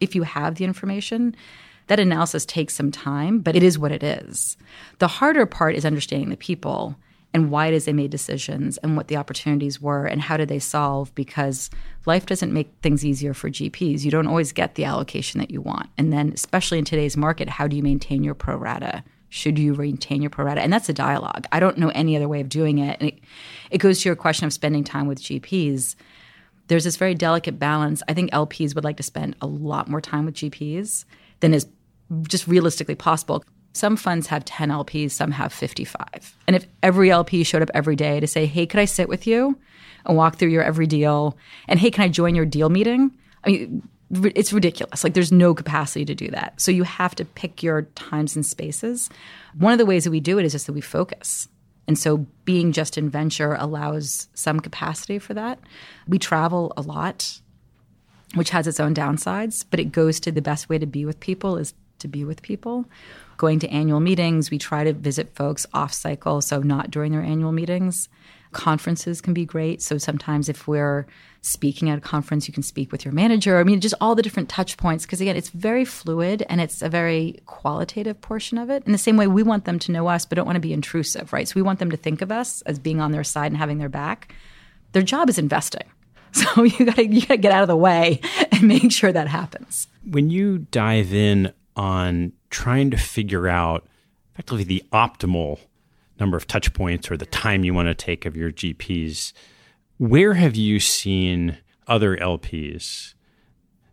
[0.00, 1.34] if you have the information,
[1.88, 4.56] That analysis takes some time, but it is what it is.
[4.98, 6.96] The harder part is understanding the people
[7.34, 10.48] and why it is they made decisions and what the opportunities were and how did
[10.48, 11.68] they solve because
[12.06, 14.04] life doesn't make things easier for GPs.
[14.04, 15.90] You don't always get the allocation that you want.
[15.98, 19.02] And then especially in today's market, how do you maintain your pro rata?
[19.30, 20.60] Should you maintain your pro rata?
[20.60, 21.46] And that's a dialogue.
[21.50, 23.00] I don't know any other way of doing it.
[23.00, 23.18] And it,
[23.72, 25.96] it goes to your question of spending time with GPs.
[26.68, 28.00] There's this very delicate balance.
[28.06, 31.04] I think LPs would like to spend a lot more time with GPs
[31.40, 31.66] than is
[32.28, 33.44] just realistically possible.
[33.74, 36.36] Some funds have 10 LPs, some have 55.
[36.46, 39.26] And if every LP showed up every day to say, hey, could I sit with
[39.26, 39.58] you
[40.06, 41.36] and walk through your every deal?
[41.68, 43.10] And hey, can I join your deal meeting?
[43.42, 45.02] I mean, it's ridiculous.
[45.02, 46.60] Like there's no capacity to do that.
[46.60, 49.10] So you have to pick your times and spaces.
[49.58, 51.48] One of the ways that we do it is just that we focus.
[51.88, 55.58] And so being just in venture allows some capacity for that.
[56.06, 57.40] We travel a lot,
[58.34, 61.18] which has its own downsides, but it goes to the best way to be with
[61.18, 62.86] people is to be with people
[63.36, 64.50] going to annual meetings.
[64.50, 68.08] We try to visit folks off cycle, so not during their annual meetings.
[68.52, 69.82] Conferences can be great.
[69.82, 71.06] So sometimes if we're
[71.40, 73.58] speaking at a conference, you can speak with your manager.
[73.58, 75.04] I mean, just all the different touch points.
[75.04, 78.84] Because again, it's very fluid and it's a very qualitative portion of it.
[78.86, 80.72] In the same way, we want them to know us, but don't want to be
[80.72, 81.48] intrusive, right?
[81.48, 83.78] So we want them to think of us as being on their side and having
[83.78, 84.34] their back.
[84.92, 85.84] Their job is investing.
[86.34, 88.20] So you got to you got to get out of the way
[88.50, 89.86] and make sure that happens.
[90.04, 93.86] When you dive in on trying to figure out
[94.32, 95.58] effectively the optimal
[96.18, 99.32] number of touch points or the time you want to take of your GPs.
[99.98, 103.14] Where have you seen other LPs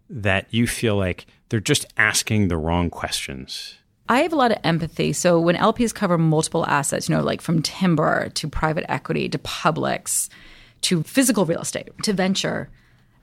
[0.09, 3.75] that you feel like they're just asking the wrong questions?
[4.09, 5.13] I have a lot of empathy.
[5.13, 9.39] So when LPs cover multiple assets, you know, like from timber to private equity to
[9.39, 10.29] publics
[10.81, 12.69] to physical real estate to venture,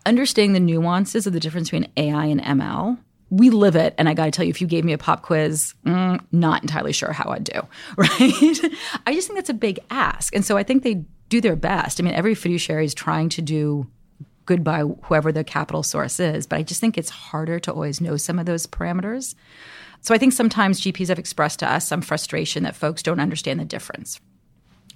[0.07, 2.99] understanding the nuances of the difference between AI and ML
[3.31, 3.95] we live it.
[3.99, 6.63] And I got to tell you, if you gave me a pop quiz, mm, not
[6.63, 7.61] entirely sure how I'd do,
[7.97, 8.59] right?
[9.07, 10.35] I just think that's a big ask.
[10.35, 12.01] And so I think they do their best.
[12.01, 13.87] I mean, every fiduciary is trying to do
[14.47, 18.01] good by whoever the capital source is, but I just think it's harder to always
[18.01, 19.35] know some of those parameters.
[20.01, 23.61] So I think sometimes GPs have expressed to us some frustration that folks don't understand
[23.61, 24.21] the difference.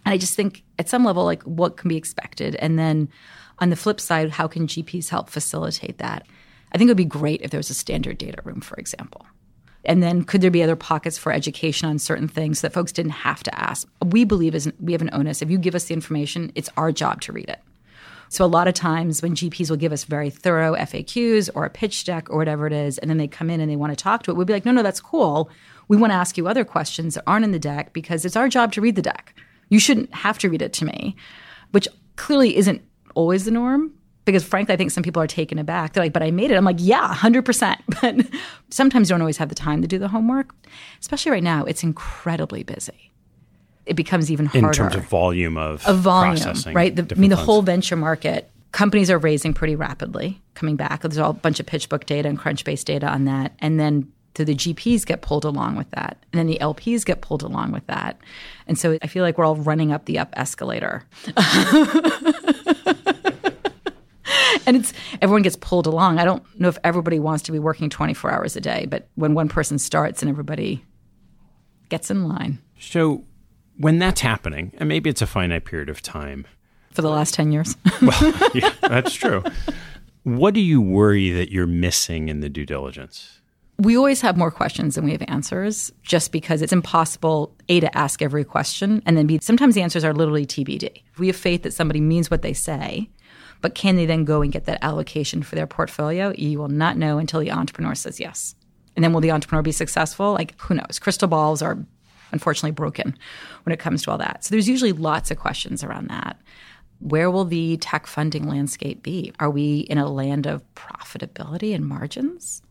[0.07, 2.55] And I just think at some level, like what can be expected?
[2.57, 3.11] And then
[3.59, 6.27] on the flip side, how can GPs help facilitate that?
[6.73, 9.27] I think it would be great if there was a standard data room, for example.
[9.85, 13.13] And then could there be other pockets for education on certain things that folks didn't
[13.13, 13.89] have to ask?
[14.05, 15.43] We believe is we have an onus.
[15.43, 17.61] If you give us the information, it's our job to read it.
[18.29, 21.71] So a lot of times when GPs will give us very thorough FAQs or a
[21.71, 24.03] pitch deck or whatever it is, and then they come in and they want to
[24.03, 25.51] talk to it, we'll be like, no, no, that's cool.
[25.89, 28.49] We want to ask you other questions that aren't in the deck because it's our
[28.49, 29.35] job to read the deck.
[29.69, 31.15] You shouldn't have to read it to me,
[31.73, 32.81] which clearly isn't
[33.15, 33.93] always the norm,
[34.25, 35.93] because frankly, I think some people are taken aback.
[35.93, 36.57] They're like, but I made it.
[36.57, 37.77] I'm like, yeah, 100%.
[38.03, 38.27] But
[38.71, 40.55] sometimes you don't always have the time to do the homework,
[41.01, 41.65] especially right now.
[41.65, 43.13] It's incredibly busy.
[43.87, 44.69] It becomes even harder.
[44.69, 46.95] In terms of volume of, of volume, right?
[46.95, 47.47] The, I mean, the funds.
[47.47, 51.03] whole venture market, companies are raising pretty rapidly coming back.
[51.03, 53.53] There's all a bunch of PitchBook data and Crunchbase data on that.
[53.59, 56.17] And then so the GPs get pulled along with that.
[56.33, 58.19] And then the LPs get pulled along with that.
[58.67, 61.05] And so I feel like we're all running up the up escalator.
[64.67, 66.19] and it's everyone gets pulled along.
[66.19, 69.35] I don't know if everybody wants to be working 24 hours a day, but when
[69.35, 70.85] one person starts and everybody
[71.89, 72.59] gets in line.
[72.79, 73.25] So
[73.77, 76.47] when that's happening, and maybe it's a finite period of time.
[76.93, 77.77] For the last 10 years.
[78.03, 79.43] well, yeah, that's true.
[80.25, 83.41] What do you worry that you're missing in the due diligence?
[83.79, 87.99] We always have more questions than we have answers just because it's impossible, A, to
[87.99, 91.03] ask every question, and then B, sometimes the answers are literally TBD.
[91.19, 93.09] We have faith that somebody means what they say,
[93.63, 96.35] but can they then go and get that allocation for their portfolio?
[96.37, 98.55] You will not know until the entrepreneur says yes.
[98.95, 100.33] And then will the entrepreneur be successful?
[100.33, 100.99] Like, who knows?
[101.01, 101.79] Crystal balls are
[102.33, 103.17] unfortunately broken
[103.63, 104.45] when it comes to all that.
[104.45, 106.39] So there's usually lots of questions around that.
[106.99, 109.33] Where will the tech funding landscape be?
[109.41, 112.63] Are we in a land of profitability and margins?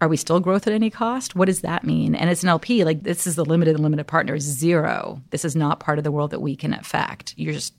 [0.00, 1.36] Are we still growth at any cost?
[1.36, 2.14] What does that mean?
[2.14, 5.20] And it's an LP, like this is the limited and limited partners, zero.
[5.30, 7.34] This is not part of the world that we can affect.
[7.36, 7.74] You're just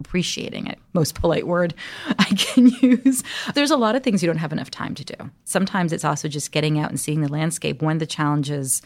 [0.00, 1.74] appreciating it, most polite word
[2.18, 3.22] I can use.
[3.54, 5.30] There's a lot of things you don't have enough time to do.
[5.44, 7.82] Sometimes it's also just getting out and seeing the landscape.
[7.82, 8.82] One of the challenges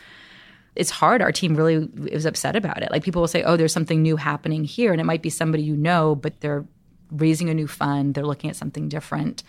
[0.78, 1.20] it's hard.
[1.20, 2.92] Our team really is upset about it.
[2.92, 5.64] Like people will say, "Oh, there's something new happening here," and it might be somebody
[5.64, 6.64] you know, but they're
[7.10, 8.14] raising a new fund.
[8.14, 9.42] They're looking at something different.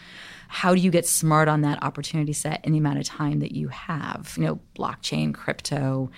[0.48, 3.52] How do you get smart on that opportunity set in the amount of time that
[3.52, 4.34] you have?
[4.38, 6.10] You know, blockchain, crypto,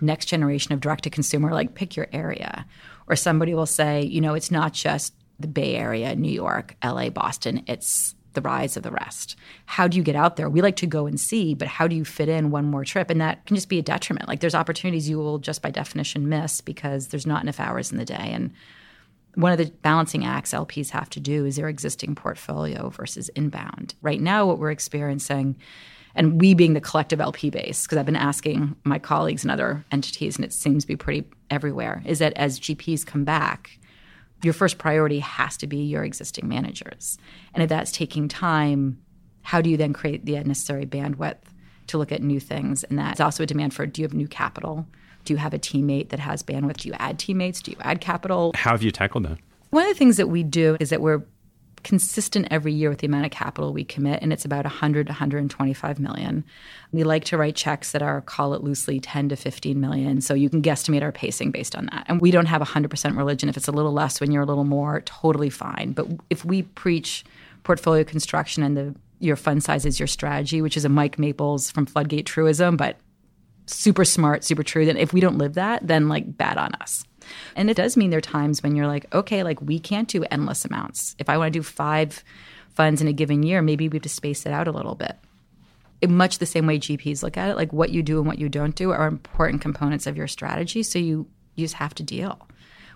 [0.00, 1.52] next generation of direct to consumer.
[1.52, 2.64] Like pick your area
[3.10, 7.10] or somebody will say, you know, it's not just the Bay Area, New York, LA,
[7.10, 9.34] Boston, it's the rise of the rest.
[9.66, 10.48] How do you get out there?
[10.48, 13.10] We like to go and see, but how do you fit in one more trip?
[13.10, 14.28] And that can just be a detriment.
[14.28, 17.98] Like there's opportunities you will just by definition miss because there's not enough hours in
[17.98, 18.14] the day.
[18.32, 18.52] And
[19.34, 23.94] one of the balancing acts LPs have to do is their existing portfolio versus inbound.
[24.02, 25.56] Right now, what we're experiencing,
[26.14, 29.84] and we being the collective LP base, because I've been asking my colleagues and other
[29.90, 33.78] entities, and it seems to be pretty everywhere, is that as GPs come back,
[34.42, 37.18] your first priority has to be your existing managers.
[37.54, 39.00] And if that's taking time,
[39.42, 41.38] how do you then create the necessary bandwidth
[41.88, 42.84] to look at new things?
[42.84, 44.86] And that's also a demand for do you have new capital?
[45.24, 46.78] Do you have a teammate that has bandwidth?
[46.78, 47.60] Do you add teammates?
[47.60, 48.52] Do you add capital?
[48.54, 49.38] How have you tackled that?
[49.70, 51.22] One of the things that we do is that we're
[51.82, 55.10] consistent every year with the amount of capital we commit and it's about 100 to
[55.12, 56.44] 125 million.
[56.92, 60.20] We like to write checks that are call it loosely 10 to 15 million.
[60.20, 62.06] So you can guesstimate our pacing based on that.
[62.08, 63.48] And we don't have 100% religion.
[63.48, 65.92] If it's a little less when you're a little more totally fine.
[65.92, 67.24] But if we preach
[67.62, 71.70] portfolio construction and the your fund size is your strategy which is a mike maples
[71.70, 72.96] from floodgate truism but
[73.66, 77.04] super smart super true then if we don't live that then like bad on us
[77.56, 80.24] and it does mean there are times when you're like, okay, like we can't do
[80.30, 81.16] endless amounts.
[81.18, 82.24] If I want to do five
[82.74, 85.16] funds in a given year, maybe we have to space it out a little bit.
[86.00, 88.38] In much the same way GPs look at it, like what you do and what
[88.38, 90.82] you don't do are important components of your strategy.
[90.82, 92.46] So you, you just have to deal.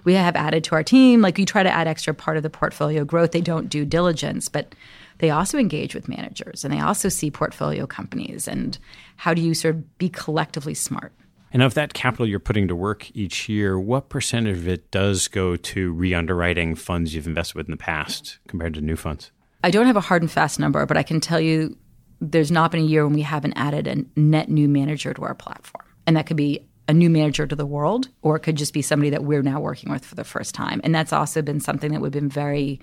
[0.04, 2.50] We have added to our team, like you try to add extra part of the
[2.50, 3.32] portfolio growth.
[3.32, 4.74] They don't do diligence, but
[5.18, 8.46] they also engage with managers and they also see portfolio companies.
[8.46, 8.78] And
[9.16, 11.12] how do you sort of be collectively smart?
[11.54, 15.28] And of that capital you're putting to work each year, what percentage of it does
[15.28, 19.30] go to re underwriting funds you've invested with in the past compared to new funds?
[19.62, 21.78] I don't have a hard and fast number, but I can tell you
[22.20, 25.34] there's not been a year when we haven't added a net new manager to our
[25.34, 25.84] platform.
[26.08, 28.82] And that could be a new manager to the world, or it could just be
[28.82, 30.80] somebody that we're now working with for the first time.
[30.82, 32.80] And that's also been something that we've been very,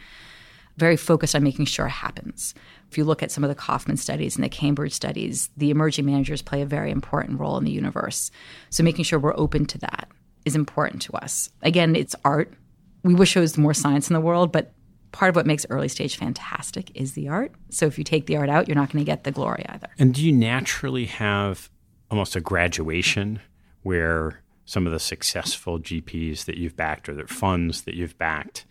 [0.81, 2.53] very focused on making sure it happens.
[2.89, 6.05] If you look at some of the Kauffman studies and the Cambridge studies, the emerging
[6.05, 8.31] managers play a very important role in the universe.
[8.69, 10.09] So making sure we're open to that
[10.43, 11.49] is important to us.
[11.61, 12.51] Again, it's art.
[13.03, 14.73] We wish there was more science in the world, but
[15.11, 17.53] part of what makes early stage fantastic is the art.
[17.69, 19.87] So if you take the art out, you're not going to get the glory either.
[19.97, 21.69] And do you naturally have
[22.09, 23.39] almost a graduation
[23.83, 28.65] where some of the successful GPs that you've backed or the funds that you've backed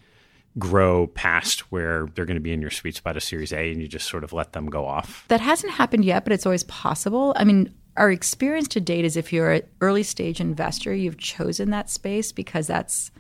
[0.59, 3.81] grow past where they're going to be in your sweet spot of Series A and
[3.81, 5.25] you just sort of let them go off?
[5.29, 7.33] That hasn't happened yet, but it's always possible.
[7.37, 11.71] I mean, our experience to date is if you're an early stage investor, you've chosen
[11.71, 13.11] that space because that's.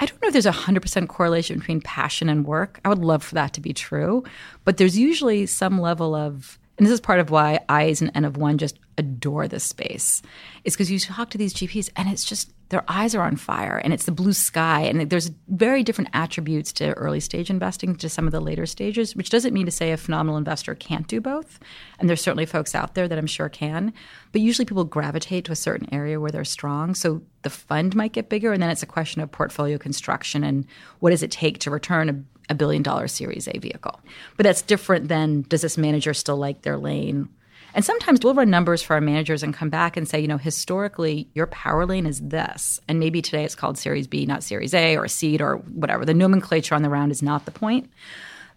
[0.00, 2.80] I don't know if there's a 100% correlation between passion and work.
[2.84, 4.24] I would love for that to be true.
[4.64, 8.10] But there's usually some level of and this is part of why I, as an
[8.14, 10.22] N of one, just adore this space.
[10.64, 13.80] Is because you talk to these GPs and it's just their eyes are on fire
[13.84, 14.80] and it's the blue sky.
[14.80, 19.14] And there's very different attributes to early stage investing to some of the later stages,
[19.14, 21.60] which doesn't mean to say a phenomenal investor can't do both.
[22.00, 23.92] And there's certainly folks out there that I'm sure can.
[24.32, 26.96] But usually people gravitate to a certain area where they're strong.
[26.96, 28.52] So the fund might get bigger.
[28.52, 30.66] And then it's a question of portfolio construction and
[30.98, 32.20] what does it take to return a
[32.50, 33.98] a billion dollar Series A vehicle.
[34.36, 37.30] But that's different than does this manager still like their lane?
[37.74, 40.38] And sometimes we'll run numbers for our managers and come back and say, you know,
[40.38, 42.78] historically, your power lane is this.
[42.88, 46.04] And maybe today it's called Series B, not Series A or seed or whatever.
[46.04, 47.90] The nomenclature on the round is not the point.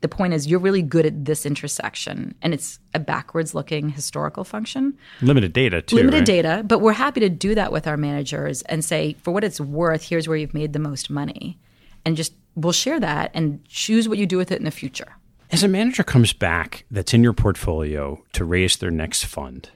[0.02, 2.36] The point is you're really good at this intersection.
[2.44, 4.96] And it's a backwards looking historical function.
[5.24, 5.96] Limited data, too.
[5.96, 6.26] Limited right?
[6.26, 6.64] data.
[6.64, 10.04] But we're happy to do that with our managers and say, for what it's worth,
[10.04, 11.58] here's where you've made the most money.
[12.06, 15.16] And just we'll share that and choose what you do with it in the future.
[15.50, 19.70] As a manager comes back that's in your portfolio to raise their next fund,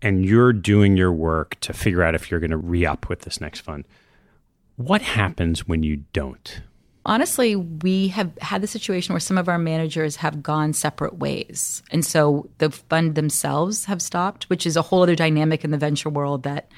[0.00, 3.20] and you're doing your work to figure out if you're going to re up with
[3.20, 3.84] this next fund,
[4.76, 6.62] what happens when you don't?
[7.06, 11.82] Honestly, we have had the situation where some of our managers have gone separate ways.
[11.90, 15.76] And so the fund themselves have stopped, which is a whole other dynamic in the
[15.76, 16.72] venture world that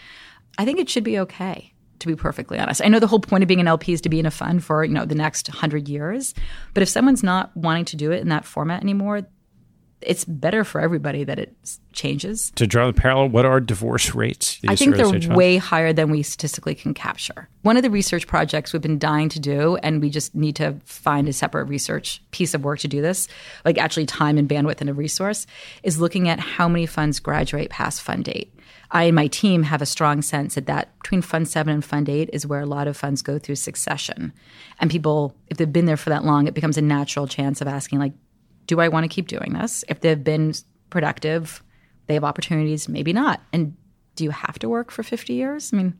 [0.58, 2.82] I think it should be okay to be perfectly honest.
[2.84, 4.64] I know the whole point of being an LP is to be in a fund
[4.64, 6.34] for, you know, the next 100 years,
[6.74, 9.26] but if someone's not wanting to do it in that format anymore,
[10.03, 11.57] it's better for everybody that it
[11.92, 12.53] changes.
[12.57, 14.61] To draw the parallel, what are divorce rates?
[14.68, 17.49] I think they're way higher than we statistically can capture.
[17.62, 20.76] One of the research projects we've been dying to do, and we just need to
[20.84, 23.26] find a separate research piece of work to do this,
[23.64, 25.47] like actually time and bandwidth and a resource,
[25.82, 28.53] is looking at how many funds graduate past fund eight.
[28.91, 32.09] I and my team have a strong sense that that between Fund Seven and Fund
[32.09, 34.32] Eight is where a lot of funds go through succession,
[34.80, 37.68] and people, if they've been there for that long, it becomes a natural chance of
[37.68, 38.12] asking, like,
[38.66, 39.84] do I want to keep doing this?
[39.89, 40.55] If they've been
[40.91, 41.62] productive,
[42.07, 43.41] they have opportunities, maybe not.
[43.53, 43.76] And
[44.14, 45.72] do you have to work for fifty years?
[45.72, 45.95] I mean,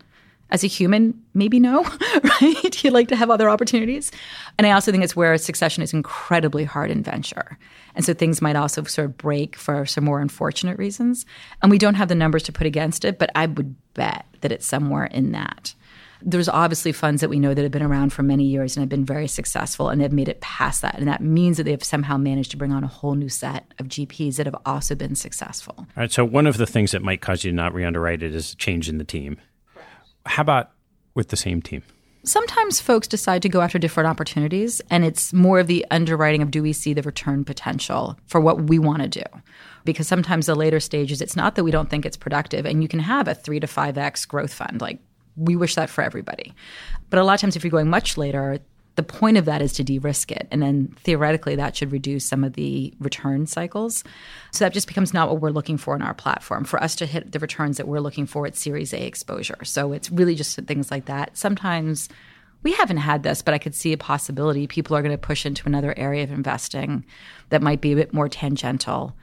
[0.51, 1.83] As a human, maybe no,
[2.41, 2.85] right?
[2.85, 4.13] You'd like to have other opportunities.
[4.59, 7.59] And I also think it's where succession is incredibly hard in venture.
[7.97, 11.27] And so things might also sort of break for some more unfortunate reasons.
[11.63, 14.53] And we don't have the numbers to put against it, but I would bet that
[14.53, 15.75] it's somewhere in that.
[16.23, 18.89] There's obviously funds that we know that have been around for many years and have
[18.89, 20.97] been very successful and they've made it past that.
[20.99, 23.87] And that means that they've somehow managed to bring on a whole new set of
[23.87, 25.75] GPs that have also been successful.
[25.79, 26.13] All right.
[26.13, 28.53] So, one of the things that might cause you to not re underwrite it is
[28.53, 29.39] a change in the team.
[30.27, 30.71] How about
[31.15, 31.83] with the same team?
[32.25, 36.51] Sometimes folks decide to go after different opportunities, and it's more of the underwriting of
[36.51, 39.23] do we see the return potential for what we want to do?
[39.85, 42.89] Because sometimes the later stages, it's not that we don't think it's productive, and you
[42.89, 44.81] can have a three to five X growth fund.
[44.81, 44.99] Like,
[45.37, 46.53] we wish that for everybody.
[47.11, 48.59] But a lot of times, if you're going much later,
[48.97, 50.49] the point of that is to de-risk it.
[50.51, 54.03] And then theoretically that should reduce some of the return cycles.
[54.53, 56.65] So that just becomes not what we're looking for in our platform.
[56.65, 59.65] For us to hit the returns that we're looking for at series a exposure.
[59.65, 61.37] So it's really just things like that.
[61.37, 62.09] Sometimes
[62.63, 65.47] we haven't had this but i could see a possibility people are going to push
[65.47, 67.05] into another area of investing
[67.51, 69.15] that might be a bit more tangential.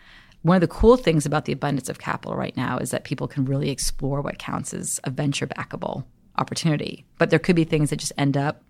[0.44, 3.28] One of the cool things about the abundance of capital right now is that people
[3.28, 6.06] can really explore what counts as a venture backable
[6.38, 7.06] opportunity.
[7.18, 8.64] But there could be things that just end up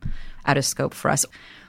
[0.46, 1.26] out of scope for us.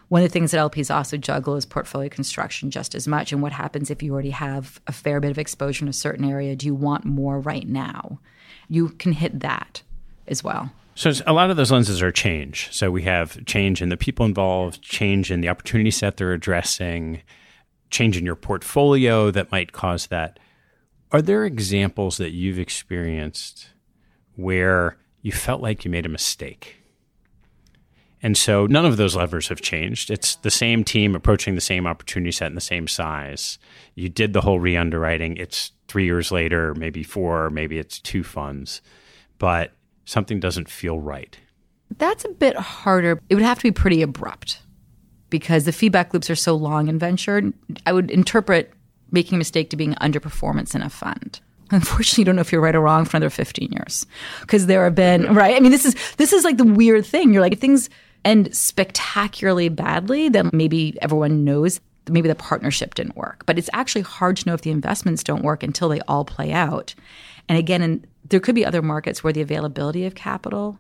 [0.09, 3.33] One of the things that LPs also juggle is portfolio construction just as much.
[3.33, 6.29] And what happens if you already have a fair bit of exposure in a certain
[6.29, 6.57] area?
[6.57, 8.21] Do you want more right now?
[8.69, 9.83] You can hit that
[10.27, 10.71] as well.
[10.95, 12.69] So a lot of those lenses are change.
[12.71, 17.23] So we have change in the people involved, change in the opportunity set they're addressing,
[17.91, 20.39] change in your portfolio that might cause that.
[21.11, 23.71] Are there examples that you've experienced
[24.37, 26.77] where you felt like you made a mistake?
[28.23, 30.11] And so none of those levers have changed.
[30.11, 33.59] It's the same team approaching the same opportunity set in the same size.
[33.95, 35.39] You did the whole re underwriting.
[35.39, 38.83] It's three years later, maybe four, maybe it's two funds,
[39.39, 39.73] but
[40.05, 41.39] something doesn't feel right.
[41.97, 43.19] That's a bit harder.
[43.31, 44.61] It would have to be pretty abrupt
[45.31, 47.51] because the feedback loops are so long in venture.
[47.87, 48.73] I would interpret
[49.11, 51.41] making a mistake to being underperformance in a fund.
[51.75, 54.07] Unfortunately, you don't know if you're right or wrong for another 15 years
[54.41, 55.57] because there have been, right?
[55.57, 57.33] I mean, this is, this is like the weird thing.
[57.33, 57.91] You're like, if things,
[58.25, 63.45] end spectacularly badly, then maybe everyone knows maybe the partnership didn't work.
[63.47, 66.53] But it's actually hard to know if the investments don't work until they all play
[66.53, 66.95] out.
[67.49, 70.79] And again, and there could be other markets where the availability of capital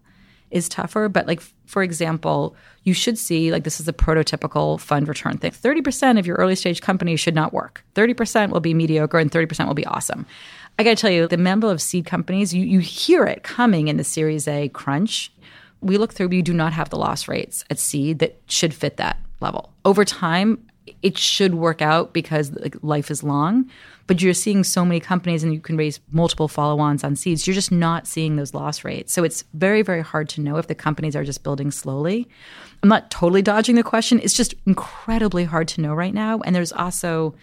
[0.50, 1.08] is tougher.
[1.08, 5.50] But like for example, you should see like this is a prototypical fund return thing.
[5.50, 7.84] Thirty percent of your early stage companies should not work.
[7.94, 10.26] Thirty percent will be mediocre, and thirty percent will be awesome.
[10.78, 13.88] I got to tell you, the member of seed companies, you you hear it coming
[13.88, 15.30] in the Series A crunch
[15.84, 18.96] we look through, we do not have the loss rates at seed that should fit
[18.96, 19.72] that level.
[19.84, 20.66] Over time,
[21.02, 23.70] it should work out because like, life is long,
[24.06, 27.46] but you're seeing so many companies and you can raise multiple follow ons on seeds.
[27.46, 29.12] You're just not seeing those loss rates.
[29.12, 32.28] So it's very, very hard to know if the companies are just building slowly.
[32.82, 34.20] I'm not totally dodging the question.
[34.20, 36.40] It's just incredibly hard to know right now.
[36.40, 37.34] And there's also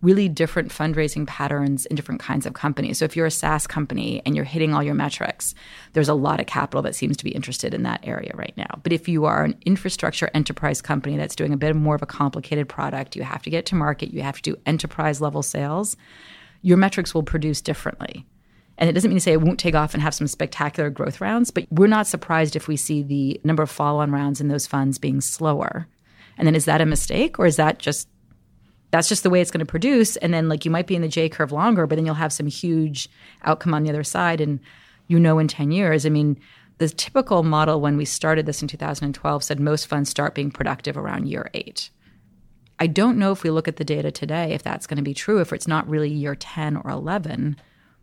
[0.00, 2.98] really different fundraising patterns in different kinds of companies.
[2.98, 5.54] So if you're a SaaS company and you're hitting all your metrics,
[5.92, 8.78] there's a lot of capital that seems to be interested in that area right now.
[8.82, 12.06] But if you are an infrastructure enterprise company that's doing a bit more of a
[12.06, 15.96] complicated product, you have to get to market, you have to do enterprise level sales,
[16.62, 18.24] your metrics will produce differently.
[18.78, 21.20] And it doesn't mean to say it won't take off and have some spectacular growth
[21.20, 24.46] rounds, but we're not surprised if we see the number of follow on rounds in
[24.46, 25.88] those funds being slower.
[26.36, 28.08] And then is that a mistake or is that just
[28.90, 30.16] that's just the way it's going to produce.
[30.16, 32.32] And then like you might be in the J curve longer, but then you'll have
[32.32, 33.08] some huge
[33.44, 34.40] outcome on the other side.
[34.40, 34.60] And
[35.08, 36.38] you know, in 10 years, I mean,
[36.78, 40.96] the typical model when we started this in 2012 said most funds start being productive
[40.96, 41.90] around year eight.
[42.78, 45.14] I don't know if we look at the data today if that's going to be
[45.14, 47.56] true, if it's not really year 10 or 11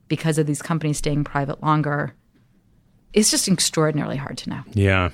[0.07, 2.13] because of these companies staying private longer.
[3.13, 4.61] It's just extraordinarily hard to know.
[4.73, 5.09] Yeah.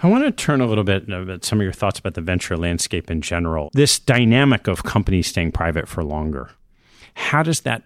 [0.00, 2.20] I want to turn a little bit uh, about some of your thoughts about the
[2.20, 3.70] venture landscape in general.
[3.72, 6.50] This dynamic of companies staying private for longer.
[7.14, 7.82] How does that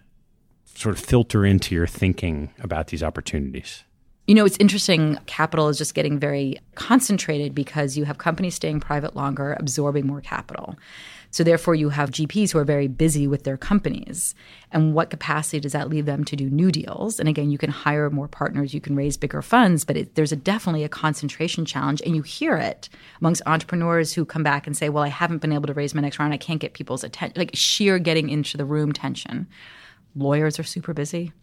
[0.75, 3.83] sort of filter into your thinking about these opportunities?
[4.27, 5.17] You know, it's interesting.
[5.25, 10.21] Capital is just getting very concentrated because you have companies staying private longer, absorbing more
[10.21, 10.77] capital.
[11.33, 14.35] So therefore, you have GPs who are very busy with their companies.
[14.71, 17.19] And what capacity does that leave them to do new deals?
[17.19, 20.31] And again, you can hire more partners, you can raise bigger funds, but it, there's
[20.31, 22.03] a, definitely a concentration challenge.
[22.05, 22.87] And you hear it
[23.19, 26.01] amongst entrepreneurs who come back and say, "Well, I haven't been able to raise my
[26.01, 26.35] next round.
[26.35, 29.47] I can't get people's attention." Like sheer getting into the room tension.
[30.15, 31.33] Lawyers are super busy.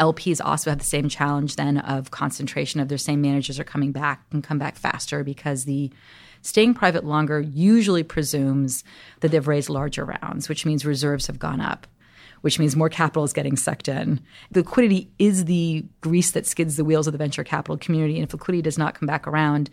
[0.00, 3.92] LPs also have the same challenge then of concentration of their same managers are coming
[3.92, 5.90] back and come back faster because the
[6.42, 8.84] Staying private longer usually presumes
[9.20, 11.86] that they've raised larger rounds, which means reserves have gone up.
[12.40, 14.20] which means more capital is getting sucked in.
[14.54, 18.14] Liquidity is the grease that skids the wheels of the venture capital community.
[18.14, 19.70] And if liquidity does not come back around,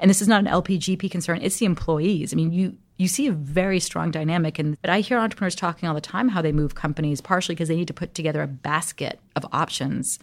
[0.00, 2.32] and this is not an LPGP concern, it's the employees.
[2.32, 4.58] I mean, you you see a very strong dynamic.
[4.58, 7.68] And but I hear entrepreneurs talking all the time how they move companies, partially because
[7.68, 10.18] they need to put together a basket of options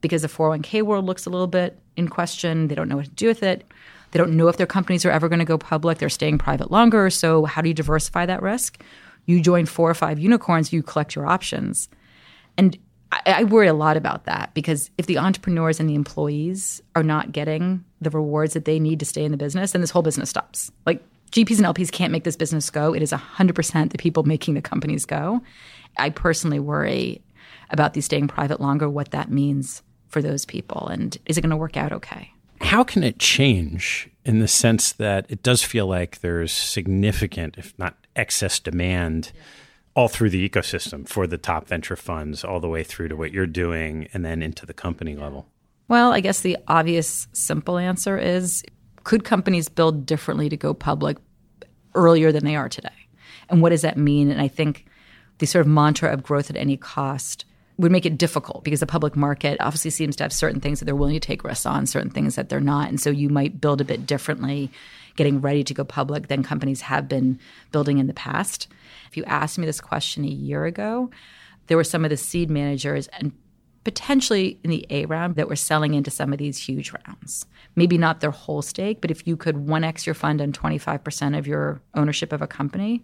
[0.00, 2.68] because the 401k world looks a little bit in question.
[2.68, 3.70] They don't know what to do with it.
[4.14, 5.98] They don't know if their companies are ever going to go public.
[5.98, 7.10] They're staying private longer.
[7.10, 8.80] So, how do you diversify that risk?
[9.26, 11.88] You join four or five unicorns, you collect your options.
[12.56, 12.78] And
[13.10, 17.02] I, I worry a lot about that because if the entrepreneurs and the employees are
[17.02, 20.02] not getting the rewards that they need to stay in the business, then this whole
[20.02, 20.70] business stops.
[20.86, 21.02] Like
[21.32, 22.94] GPs and LPs can't make this business go.
[22.94, 25.42] It is 100% the people making the companies go.
[25.98, 27.20] I personally worry
[27.70, 30.86] about these staying private longer, what that means for those people.
[30.86, 32.33] And is it going to work out okay?
[32.64, 37.78] How can it change in the sense that it does feel like there's significant, if
[37.78, 39.32] not excess demand,
[39.94, 43.32] all through the ecosystem for the top venture funds, all the way through to what
[43.32, 45.46] you're doing and then into the company level?
[45.88, 48.64] Well, I guess the obvious, simple answer is
[49.04, 51.18] could companies build differently to go public
[51.94, 52.88] earlier than they are today?
[53.50, 54.30] And what does that mean?
[54.30, 54.86] And I think
[55.38, 57.44] the sort of mantra of growth at any cost
[57.76, 60.84] would make it difficult because the public market obviously seems to have certain things that
[60.84, 62.88] they're willing to take risks on, certain things that they're not.
[62.88, 64.70] And so you might build a bit differently
[65.16, 67.38] getting ready to go public than companies have been
[67.72, 68.68] building in the past.
[69.08, 71.10] If you asked me this question a year ago,
[71.66, 73.32] there were some of the seed managers and
[73.82, 77.46] potentially in the A round that were selling into some of these huge rounds.
[77.76, 81.46] Maybe not their whole stake, but if you could 1x your fund on 25% of
[81.46, 83.02] your ownership of a company,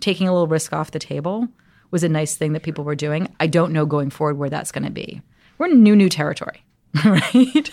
[0.00, 1.48] taking a little risk off the table–
[1.90, 3.28] was a nice thing that people were doing.
[3.40, 5.22] I don't know going forward where that's going to be.
[5.58, 6.64] We're in new, new territory,
[7.04, 7.70] right?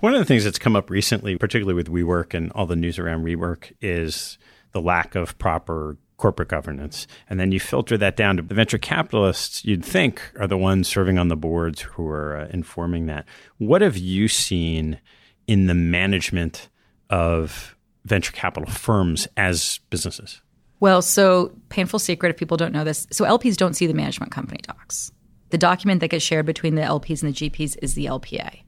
[0.00, 2.98] One of the things that's come up recently, particularly with WeWork and all the news
[2.98, 4.38] around WeWork, is
[4.72, 7.06] the lack of proper corporate governance.
[7.28, 10.88] And then you filter that down to the venture capitalists, you'd think are the ones
[10.88, 13.26] serving on the boards who are uh, informing that.
[13.58, 15.00] What have you seen
[15.46, 16.68] in the management
[17.10, 20.40] of venture capital firms as businesses?
[20.84, 23.06] Well, so painful secret if people don't know this.
[23.10, 25.12] So LPs don't see the management company docs.
[25.48, 28.60] The document that gets shared between the LPs and the GPs is the LPA.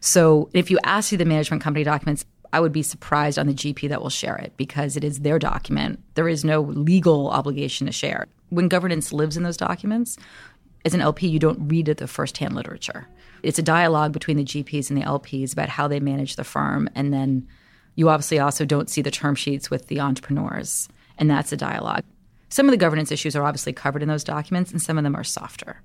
[0.00, 3.54] So if you ask you the management company documents, I would be surprised on the
[3.54, 6.02] GP that will share it because it is their document.
[6.14, 8.26] There is no legal obligation to share.
[8.48, 10.16] When governance lives in those documents,
[10.84, 13.06] as an LP, you don't read it the firsthand literature.
[13.44, 16.90] It's a dialogue between the GPs and the LPs about how they manage the firm.
[16.96, 17.46] And then
[17.94, 20.88] you obviously also don't see the term sheets with the entrepreneurs
[21.18, 22.04] and that's a dialogue.
[22.48, 25.16] Some of the governance issues are obviously covered in those documents, and some of them
[25.16, 25.82] are softer.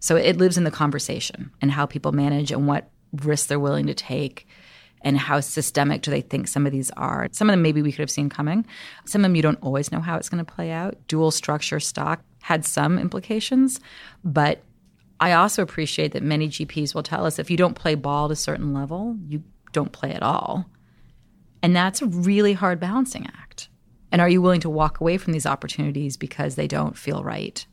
[0.00, 3.86] So it lives in the conversation and how people manage and what risks they're willing
[3.86, 4.46] to take
[5.02, 7.28] and how systemic do they think some of these are.
[7.32, 8.66] Some of them maybe we could have seen coming.
[9.04, 10.96] Some of them you don't always know how it's going to play out.
[11.06, 13.80] Dual structure stock had some implications,
[14.24, 14.62] but
[15.20, 18.30] I also appreciate that many GPs will tell us if you don't play ball at
[18.30, 20.66] a certain level, you don't play at all.
[21.62, 23.68] And that's a really hard balancing act.
[24.10, 27.64] And are you willing to walk away from these opportunities because they don't feel right?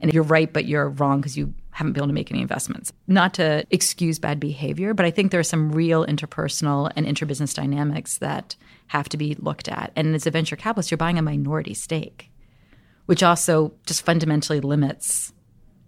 [0.00, 2.92] And you're right, but you're wrong because you haven't been able to make any investments.
[3.06, 7.54] Not to excuse bad behavior, but I think there are some real interpersonal and interbusiness
[7.54, 8.54] dynamics that
[8.88, 9.92] have to be looked at.
[9.96, 12.30] And as a venture capitalist, you're buying a minority stake,
[13.06, 15.32] which also just fundamentally limits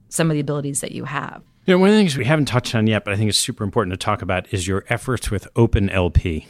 [0.09, 1.43] some of the abilities that you have.
[1.67, 3.39] You know, one of the things we haven't touched on yet, but I think it's
[3.39, 6.47] super important to talk about is your efforts with Open LP.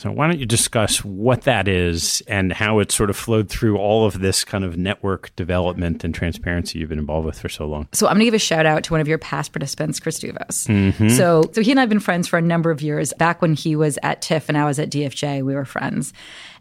[0.00, 3.76] So, why don't you discuss what that is and how it sort of flowed through
[3.76, 7.66] all of this kind of network development and transparency you've been involved with for so
[7.66, 7.86] long?
[7.92, 10.18] So, I'm going to give a shout out to one of your past participants, Chris
[10.18, 10.66] Douvos.
[10.68, 11.10] Mm-hmm.
[11.10, 13.12] So, so he and I have been friends for a number of years.
[13.18, 16.14] Back when he was at TIFF and I was at DFJ, we were friends.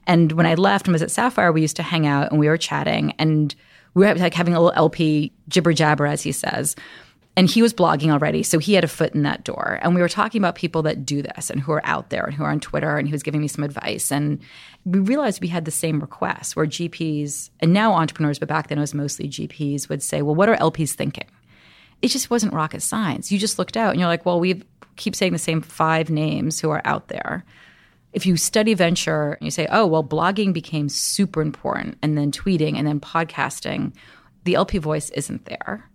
[0.05, 2.49] And when I left and was at Sapphire, we used to hang out and we
[2.49, 3.55] were chatting and
[3.93, 6.75] we were like having a little LP jibber jabber, as he says.
[7.39, 9.79] And he was blogging already, so he had a foot in that door.
[9.81, 12.33] And we were talking about people that do this and who are out there and
[12.33, 14.11] who are on Twitter, and he was giving me some advice.
[14.11, 14.41] And
[14.83, 18.77] we realized we had the same requests where GPs, and now entrepreneurs, but back then
[18.77, 21.29] it was mostly GPs, would say, Well, what are LPs thinking?
[22.01, 23.31] It just wasn't rocket science.
[23.31, 24.61] You just looked out and you're like, Well, we
[24.97, 27.45] keep saying the same five names who are out there.
[28.11, 32.33] If you study venture and you say, Oh, well, blogging became super important, and then
[32.33, 33.93] tweeting and then podcasting,
[34.43, 35.88] the LP voice isn't there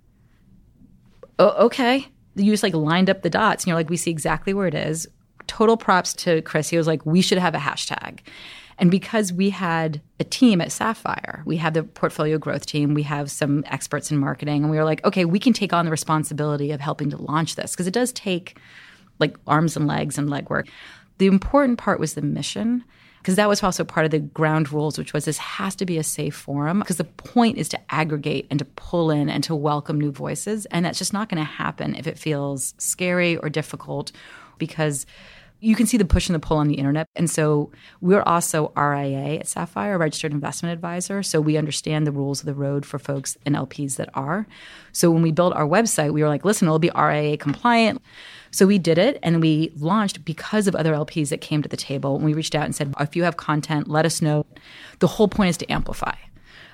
[1.39, 2.09] oh, okay.
[2.37, 4.74] You just like lined up the dots and you're like, we see exactly where it
[4.74, 5.07] is.
[5.47, 6.68] Total props to Chris.
[6.68, 8.20] He was like, we should have a hashtag.
[8.78, 13.05] And because we had a team at Sapphire, we had the portfolio growth team, we
[13.05, 15.91] have some experts in marketing, and we were like, okay, we can take on the
[15.91, 18.59] responsibility of helping to launch this because it does take
[19.20, 20.68] like arms and legs and legwork.
[21.18, 22.85] The important part was the mission.
[23.25, 25.97] Because that was also part of the ground rules, which was this has to be
[25.97, 29.55] a safe forum because the point is to aggregate and to pull in and to
[29.55, 30.66] welcome new voices.
[30.66, 34.12] And that's just not going to happen if it feels scary or difficult
[34.59, 35.07] because
[35.65, 37.09] you can see the push and the pull on the internet.
[37.17, 37.71] And so
[38.03, 41.23] we're also RIA at Sapphire, registered investment advisor.
[41.23, 44.47] So we understand the rules of the road for folks and LPs that are.
[44.93, 48.03] So when we built our website, we were like, listen, it'll be RIA compliant.
[48.51, 51.79] So we did it and we launched because of other LPs that came to the
[51.79, 52.15] table.
[52.17, 54.45] And we reached out and said, if you have content, let us know.
[54.99, 56.15] The whole point is to amplify.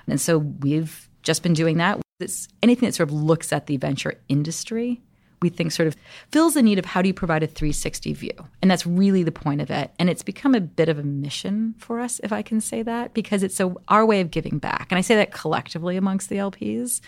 [0.05, 2.01] And so we've just been doing that.
[2.19, 5.01] It's anything that sort of looks at the venture industry
[5.41, 5.95] we think sort of
[6.31, 8.31] fills the need of how do you provide a 360 view.
[8.61, 9.91] And that's really the point of it.
[9.97, 13.15] And it's become a bit of a mission for us, if I can say that,
[13.15, 14.87] because it's a, our way of giving back.
[14.91, 17.01] And I say that collectively amongst the LPs.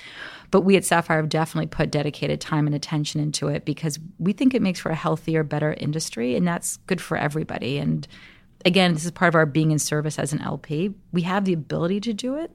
[0.49, 4.33] But we at Sapphire have definitely put dedicated time and attention into it because we
[4.33, 6.35] think it makes for a healthier, better industry.
[6.35, 7.77] And that's good for everybody.
[7.77, 8.07] And
[8.65, 10.95] again, this is part of our being in service as an LP.
[11.11, 12.51] We have the ability to do it.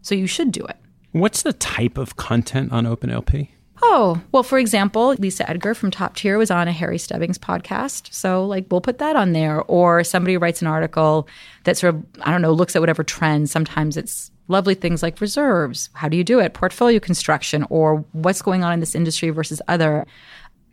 [0.00, 0.76] So you should do it.
[1.12, 3.48] What's the type of content on OpenLP?
[3.82, 8.12] Oh, well, for example, Lisa Edgar from Top Tier was on a Harry Stebbings podcast.
[8.12, 9.62] So, like, we'll put that on there.
[9.62, 11.28] Or somebody writes an article
[11.64, 13.50] that sort of, I don't know, looks at whatever trends.
[13.50, 15.90] Sometimes it's lovely things like reserves.
[15.92, 16.54] How do you do it?
[16.54, 20.06] Portfolio construction, or what's going on in this industry versus other.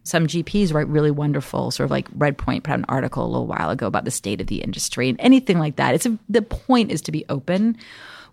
[0.04, 3.48] Some GPs write really wonderful, sort of like Redpoint put out an article a little
[3.48, 5.96] while ago about the state of the industry and anything like that.
[5.96, 7.78] It's a, the point is to be open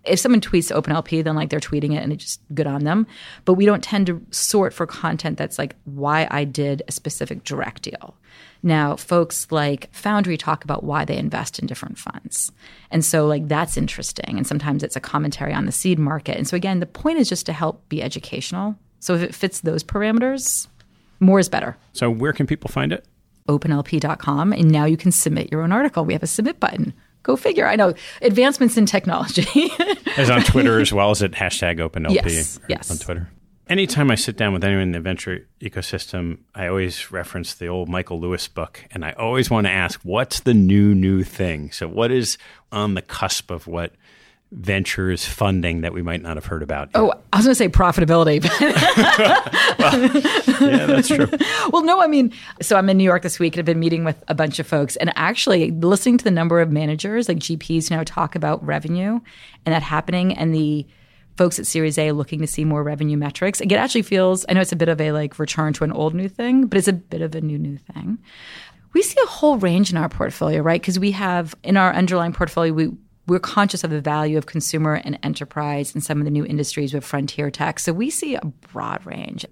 [0.03, 3.07] if someone tweets OpenLP, then like they're tweeting it and it's just good on them.
[3.45, 7.43] But we don't tend to sort for content that's like why I did a specific
[7.43, 8.15] direct deal.
[8.61, 12.51] Now, folks like Foundry talk about why they invest in different funds.
[12.91, 14.37] And so, like, that's interesting.
[14.37, 16.37] And sometimes it's a commentary on the seed market.
[16.37, 18.77] And so, again, the point is just to help be educational.
[18.99, 20.67] So, if it fits those parameters,
[21.19, 21.75] more is better.
[21.91, 23.05] So, where can people find it?
[23.47, 24.53] openlp.com.
[24.53, 26.05] And now you can submit your own article.
[26.05, 26.93] We have a submit button.
[27.23, 27.65] Go figure.
[27.65, 29.71] I know advancements in technology.
[30.17, 32.91] as on Twitter as well as at hashtag OpenLP yes, yes.
[32.91, 33.29] on Twitter.
[33.67, 37.87] Anytime I sit down with anyone in the venture ecosystem, I always reference the old
[37.87, 41.71] Michael Lewis book, and I always want to ask, what's the new new thing?
[41.71, 42.37] So, what is
[42.73, 43.93] on the cusp of what
[44.53, 46.89] ventures funding that we might not have heard about.
[46.93, 47.15] Oh, yet.
[47.15, 48.43] Oh, I was going to say profitability.
[49.79, 51.27] well, yeah, that's true.
[51.71, 52.31] well, no, I mean,
[52.61, 54.67] so I'm in New York this week and I've been meeting with a bunch of
[54.67, 59.19] folks and actually listening to the number of managers, like GPs, now talk about revenue
[59.65, 60.85] and that happening and the
[61.35, 63.59] folks at Series A looking to see more revenue metrics.
[63.59, 66.13] It actually feels, I know it's a bit of a like return to an old
[66.13, 68.19] new thing, but it's a bit of a new new thing.
[68.93, 70.79] We see a whole range in our portfolio, right?
[70.79, 72.91] Because we have in our underlying portfolio, we
[73.27, 76.93] we're conscious of the value of consumer and enterprise and some of the new industries
[76.93, 77.79] with frontier tech.
[77.79, 79.45] So we see a broad range.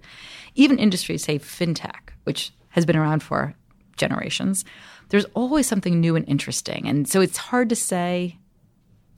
[0.54, 3.54] Even industries, say fintech, which has been around for
[3.96, 4.64] generations,
[5.08, 6.86] there's always something new and interesting.
[6.86, 8.38] And so it's hard to say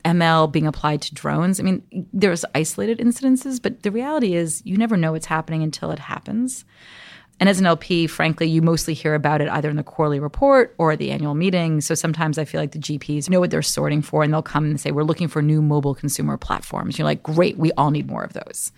[0.04, 1.58] ML being applied to drones.
[1.58, 5.90] I mean, there's isolated incidences, but the reality is you never know what's happening until
[5.90, 6.64] it happens.
[7.40, 10.74] And as an LP, frankly, you mostly hear about it either in the quarterly report
[10.78, 11.80] or the annual meeting.
[11.80, 14.64] So sometimes I feel like the GPs know what they're sorting for and they'll come
[14.64, 16.98] and say, We're looking for new mobile consumer platforms.
[16.98, 18.72] You're like, Great, we all need more of those.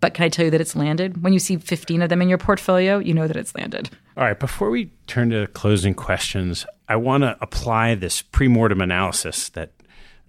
[0.00, 1.22] But can I tell you that it's landed?
[1.22, 3.88] When you see 15 of them in your portfolio, you know that it's landed.
[4.16, 9.48] All right, before we turn to closing questions, I want to apply this pre-mortem analysis
[9.50, 9.70] that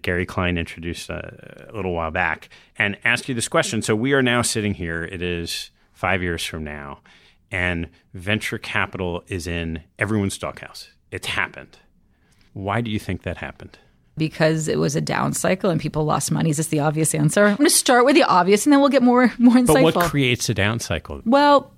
[0.03, 3.81] Gary Klein introduced a, a little while back and ask you this question.
[3.81, 6.99] So we are now sitting here, it is five years from now
[7.53, 10.89] and venture capital is in everyone's doghouse.
[11.11, 11.77] It's happened.
[12.53, 13.77] Why do you think that happened?
[14.17, 16.49] Because it was a down cycle and people lost money.
[16.49, 17.45] Is this the obvious answer?
[17.45, 19.83] I'm going to start with the obvious and then we'll get more more insightful.
[19.83, 21.21] But what creates a down cycle?
[21.25, 21.71] Well,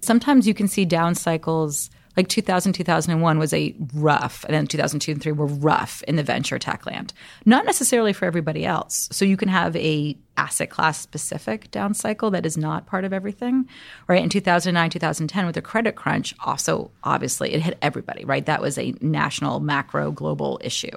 [0.00, 5.12] sometimes you can see down cycles like 2000 2001 was a rough and then 2002
[5.12, 7.12] and 3 were rough in the venture tech land.
[7.44, 9.08] Not necessarily for everybody else.
[9.12, 13.12] So you can have a asset class specific down cycle that is not part of
[13.12, 13.68] everything
[14.08, 14.22] right?
[14.22, 18.46] In 2009 2010 with the credit crunch also obviously it hit everybody right?
[18.46, 20.96] That was a national macro global issue.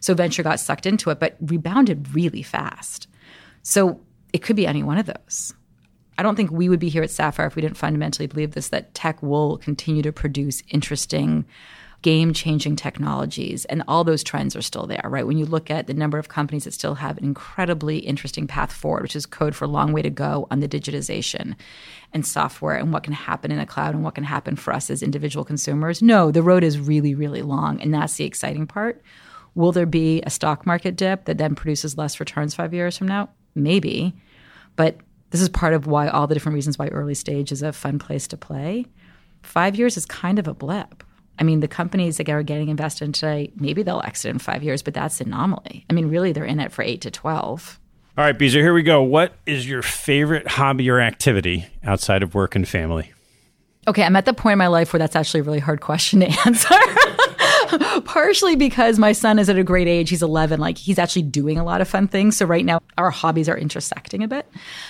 [0.00, 3.06] So venture got sucked into it but rebounded really fast.
[3.62, 4.00] So
[4.32, 5.54] it could be any one of those
[6.18, 8.68] I don't think we would be here at Sapphire if we didn't fundamentally believe this
[8.68, 11.44] that tech will continue to produce interesting,
[12.02, 13.64] game changing technologies.
[13.66, 15.26] And all those trends are still there, right?
[15.26, 18.72] When you look at the number of companies that still have an incredibly interesting path
[18.72, 21.54] forward, which is code for a long way to go on the digitization
[22.12, 24.90] and software and what can happen in the cloud and what can happen for us
[24.90, 26.02] as individual consumers.
[26.02, 27.80] No, the road is really, really long.
[27.80, 29.00] And that's the exciting part.
[29.54, 33.08] Will there be a stock market dip that then produces less returns five years from
[33.08, 33.28] now?
[33.54, 34.14] Maybe.
[34.76, 34.96] But
[35.32, 37.98] this is part of why all the different reasons why early stage is a fun
[37.98, 38.84] place to play.
[39.42, 41.02] Five years is kind of a blip.
[41.38, 44.62] I mean, the companies that are getting invested in today, maybe they'll exit in five
[44.62, 45.86] years, but that's an anomaly.
[45.88, 47.80] I mean, really, they're in it for eight to 12.
[48.18, 49.02] All right, Beezer, here we go.
[49.02, 53.10] What is your favorite hobby or activity outside of work and family?
[53.88, 56.20] Okay, I'm at the point in my life where that's actually a really hard question
[56.20, 56.74] to answer.
[58.04, 60.10] Partially because my son is at a great age.
[60.10, 60.60] He's 11.
[60.60, 62.36] Like, he's actually doing a lot of fun things.
[62.36, 64.46] So, right now, our hobbies are intersecting a bit.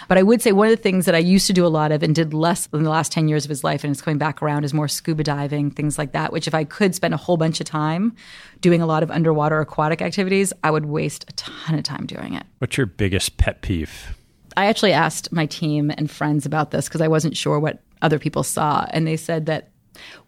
[0.08, 1.92] But I would say one of the things that I used to do a lot
[1.92, 4.18] of and did less in the last 10 years of his life, and it's coming
[4.18, 7.18] back around, is more scuba diving, things like that, which if I could spend a
[7.18, 8.14] whole bunch of time
[8.60, 12.34] doing a lot of underwater aquatic activities, I would waste a ton of time doing
[12.34, 12.44] it.
[12.58, 14.16] What's your biggest pet peeve?
[14.56, 18.18] I actually asked my team and friends about this because I wasn't sure what other
[18.18, 18.86] people saw.
[18.90, 19.70] And they said that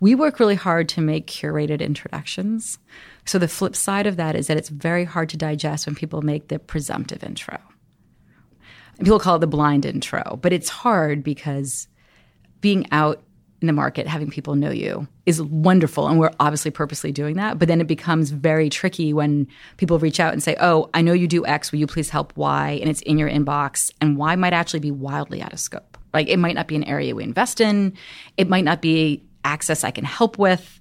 [0.00, 2.78] we work really hard to make curated introductions.
[3.24, 6.22] So the flip side of that is that it's very hard to digest when people
[6.22, 7.58] make the presumptive intro.
[8.98, 11.88] People call it the blind intro, but it's hard because
[12.60, 13.22] being out
[13.60, 16.06] in the market, having people know you is wonderful.
[16.06, 17.58] And we're obviously purposely doing that.
[17.58, 19.48] But then it becomes very tricky when
[19.78, 21.72] people reach out and say, Oh, I know you do X.
[21.72, 22.78] Will you please help Y?
[22.80, 23.90] And it's in your inbox.
[24.00, 25.96] And Y might actually be wildly out of scope.
[26.12, 27.94] Like it might not be an area we invest in,
[28.36, 30.80] it might not be access I can help with,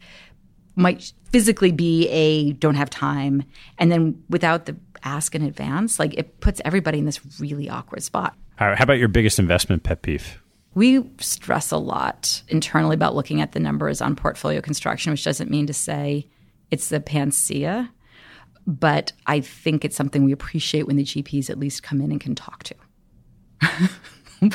[0.76, 3.44] might physically be a don't have time.
[3.78, 8.04] And then without the ask in advance, like it puts everybody in this really awkward
[8.04, 8.36] spot.
[8.60, 10.42] All right, how about your biggest investment pet peeve?
[10.76, 15.52] We stress a lot internally about looking at the numbers on portfolio construction, which doesn't
[15.52, 16.28] mean to say
[16.72, 17.92] it's the panacea,
[18.66, 22.20] but I think it's something we appreciate when the GPs at least come in and
[22.20, 22.76] can talk to.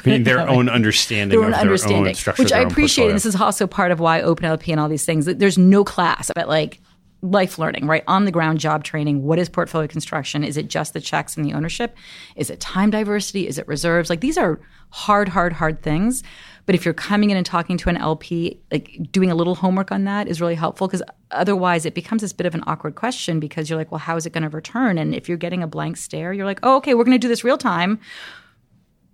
[0.05, 3.07] mean their own understanding their own of understanding, own structure, which I their appreciate.
[3.07, 5.27] And this is also part of why Open LP and all these things.
[5.27, 6.81] There's no class, but like
[7.21, 8.05] life learning, right?
[8.07, 9.25] On the ground job training.
[9.25, 10.45] What is portfolio construction?
[10.45, 11.97] Is it just the checks and the ownership?
[12.37, 13.49] Is it time diversity?
[13.49, 14.09] Is it reserves?
[14.09, 14.61] Like these are
[14.91, 16.23] hard, hard, hard things.
[16.65, 19.91] But if you're coming in and talking to an LP, like doing a little homework
[19.91, 23.41] on that is really helpful because otherwise it becomes this bit of an awkward question
[23.41, 24.99] because you're like, well, how is it going to return?
[24.99, 27.29] And if you're getting a blank stare, you're like, oh, okay, we're going to do
[27.29, 27.99] this real time.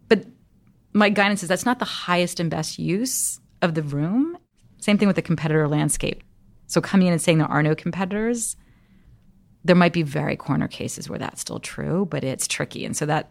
[0.08, 0.26] But
[0.94, 4.38] my guidance is that's not the highest and best use of the room.
[4.78, 6.22] Same thing with the competitor landscape.
[6.66, 8.56] So coming in and saying there are no competitors,
[9.64, 12.84] there might be very corner cases where that's still true, but it's tricky.
[12.84, 13.30] And so that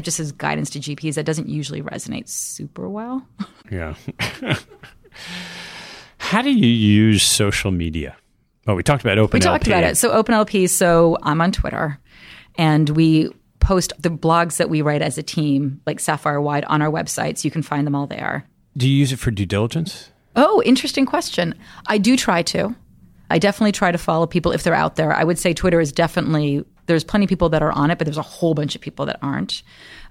[0.00, 3.26] just as guidance to GPs that doesn't usually resonate super well.
[3.70, 3.96] Yeah.
[6.16, 8.16] How do you use social media?
[8.66, 9.98] Oh, we talked about Open We talked about it.
[9.98, 11.98] So OpenLP, so I'm on Twitter
[12.56, 13.30] and we
[13.68, 17.36] post the blogs that we write as a team, like Sapphire Wide, on our website.
[17.36, 18.48] So you can find them all there.
[18.78, 20.10] Do you use it for due diligence?
[20.36, 21.54] Oh, interesting question.
[21.86, 22.74] I do try to.
[23.28, 25.12] I definitely try to follow people if they're out there.
[25.12, 28.06] I would say Twitter is definitely there's plenty of people that are on it, but
[28.06, 29.62] there's a whole bunch of people that aren't.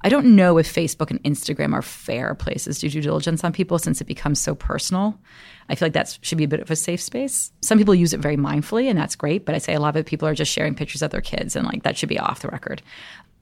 [0.02, 3.52] I don't know if Facebook and Instagram are fair places to do due diligence on
[3.52, 5.20] people since it becomes so personal.
[5.68, 7.52] I feel like that should be a bit of a safe space.
[7.64, 9.44] Some people use it very mindfully, and that's great.
[9.48, 11.66] But I say a lot of people are just sharing pictures of their kids, and
[11.66, 12.84] like that should be off the record.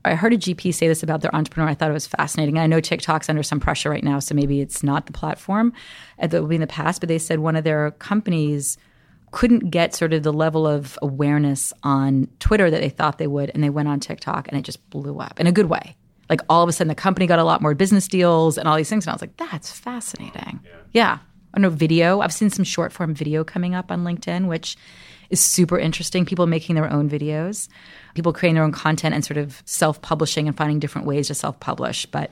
[0.06, 1.70] I heard a GP say this about their entrepreneur.
[1.70, 2.58] I thought it was fascinating.
[2.58, 5.74] I know TikTok's under some pressure right now, so maybe it's not the platform
[6.20, 7.02] that will be in the past.
[7.02, 8.78] But they said one of their companies
[9.32, 13.52] couldn't get sort of the level of awareness on Twitter that they thought they would,
[13.54, 15.96] and they went on TikTok, and it just blew up in a good way.
[16.30, 18.78] Like all of a sudden, the company got a lot more business deals and all
[18.78, 20.72] these things, and I was like, "That's fascinating." Yeah.
[20.94, 21.18] yeah.
[21.54, 22.20] I know video.
[22.20, 24.78] I've seen some short form video coming up on LinkedIn, which
[25.30, 26.26] is super interesting.
[26.26, 27.68] People making their own videos,
[28.14, 31.36] people creating their own content and sort of self publishing and finding different ways to
[31.36, 32.06] self publish.
[32.06, 32.32] But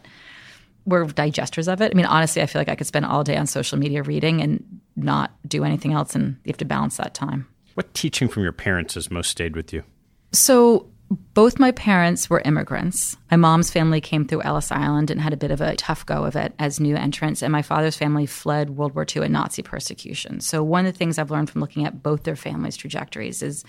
[0.86, 1.92] we're digesters of it.
[1.92, 4.42] I mean, honestly, I feel like I could spend all day on social media reading
[4.42, 7.48] and not do anything else, and you have to balance that time.
[7.74, 9.84] What teaching from your parents has most stayed with you?
[10.32, 10.88] So,
[11.34, 13.18] both my parents were immigrants.
[13.30, 16.24] My mom's family came through Ellis Island and had a bit of a tough go
[16.26, 19.62] of it as new entrants, and my father's family fled World War II and Nazi
[19.62, 20.40] persecution.
[20.40, 23.64] So, one of the things I've learned from looking at both their families' trajectories is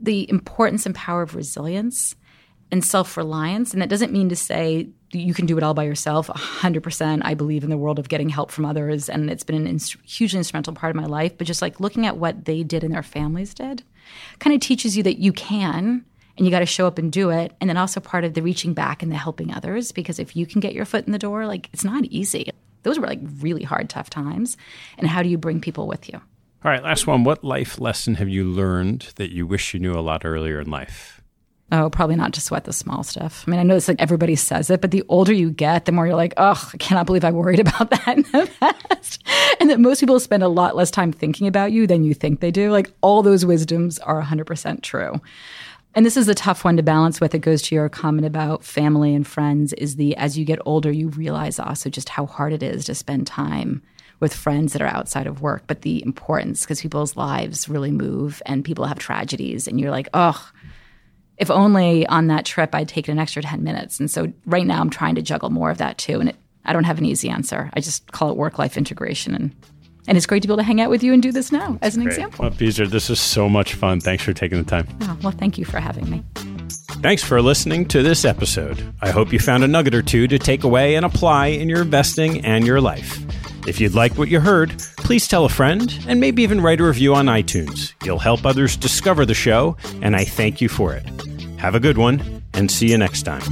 [0.00, 2.16] the importance and power of resilience
[2.70, 3.72] and self reliance.
[3.72, 6.28] And that doesn't mean to say you can do it all by yourself.
[6.28, 7.22] 100%.
[7.24, 9.08] I believe in the world of getting help from others.
[9.08, 11.38] And it's been a hugely instrumental part of my life.
[11.38, 13.82] But just like looking at what they did and their families did
[14.38, 16.04] kind of teaches you that you can
[16.36, 17.52] and you got to show up and do it.
[17.60, 19.92] And then also part of the reaching back and the helping others.
[19.92, 22.50] Because if you can get your foot in the door, like it's not easy.
[22.82, 24.56] Those were like really hard, tough times.
[24.98, 26.20] And how do you bring people with you?
[26.64, 27.24] All right, last one.
[27.24, 30.70] What life lesson have you learned that you wish you knew a lot earlier in
[30.70, 31.22] life?
[31.72, 33.44] Oh, probably not to sweat the small stuff.
[33.46, 35.92] I mean, I know it's like everybody says it, but the older you get, the
[35.92, 39.22] more you're like, oh, I cannot believe I worried about that in the past.
[39.60, 42.40] And that most people spend a lot less time thinking about you than you think
[42.40, 42.70] they do.
[42.70, 45.20] Like all those wisdoms are 100% true.
[45.96, 47.34] And this is a tough one to balance with.
[47.34, 50.90] It goes to your comment about family and friends is the as you get older,
[50.90, 53.80] you realize also just how hard it is to spend time
[54.18, 58.42] with friends that are outside of work, but the importance because people's lives really move
[58.46, 60.50] and people have tragedies, and you're like, oh,
[61.36, 64.00] if only on that trip I'd taken an extra 10 minutes.
[64.00, 66.20] And so right now I'm trying to juggle more of that too.
[66.20, 67.70] And it, I don't have an easy answer.
[67.74, 69.34] I just call it work life integration.
[69.34, 69.54] And,
[70.06, 71.72] and it's great to be able to hang out with you and do this now
[71.72, 72.12] That's as an great.
[72.14, 72.42] example.
[72.42, 74.00] Well, Beezer, this is so much fun.
[74.00, 74.86] Thanks for taking the time.
[75.02, 76.22] Oh, well, thank you for having me.
[77.02, 78.94] Thanks for listening to this episode.
[79.02, 81.82] I hope you found a nugget or two to take away and apply in your
[81.82, 83.18] investing and your life.
[83.66, 86.84] If you'd like what you heard, please tell a friend and maybe even write a
[86.84, 87.92] review on iTunes.
[88.04, 91.04] You'll help others discover the show, and I thank you for it.
[91.58, 93.42] Have a good one, and see you next time.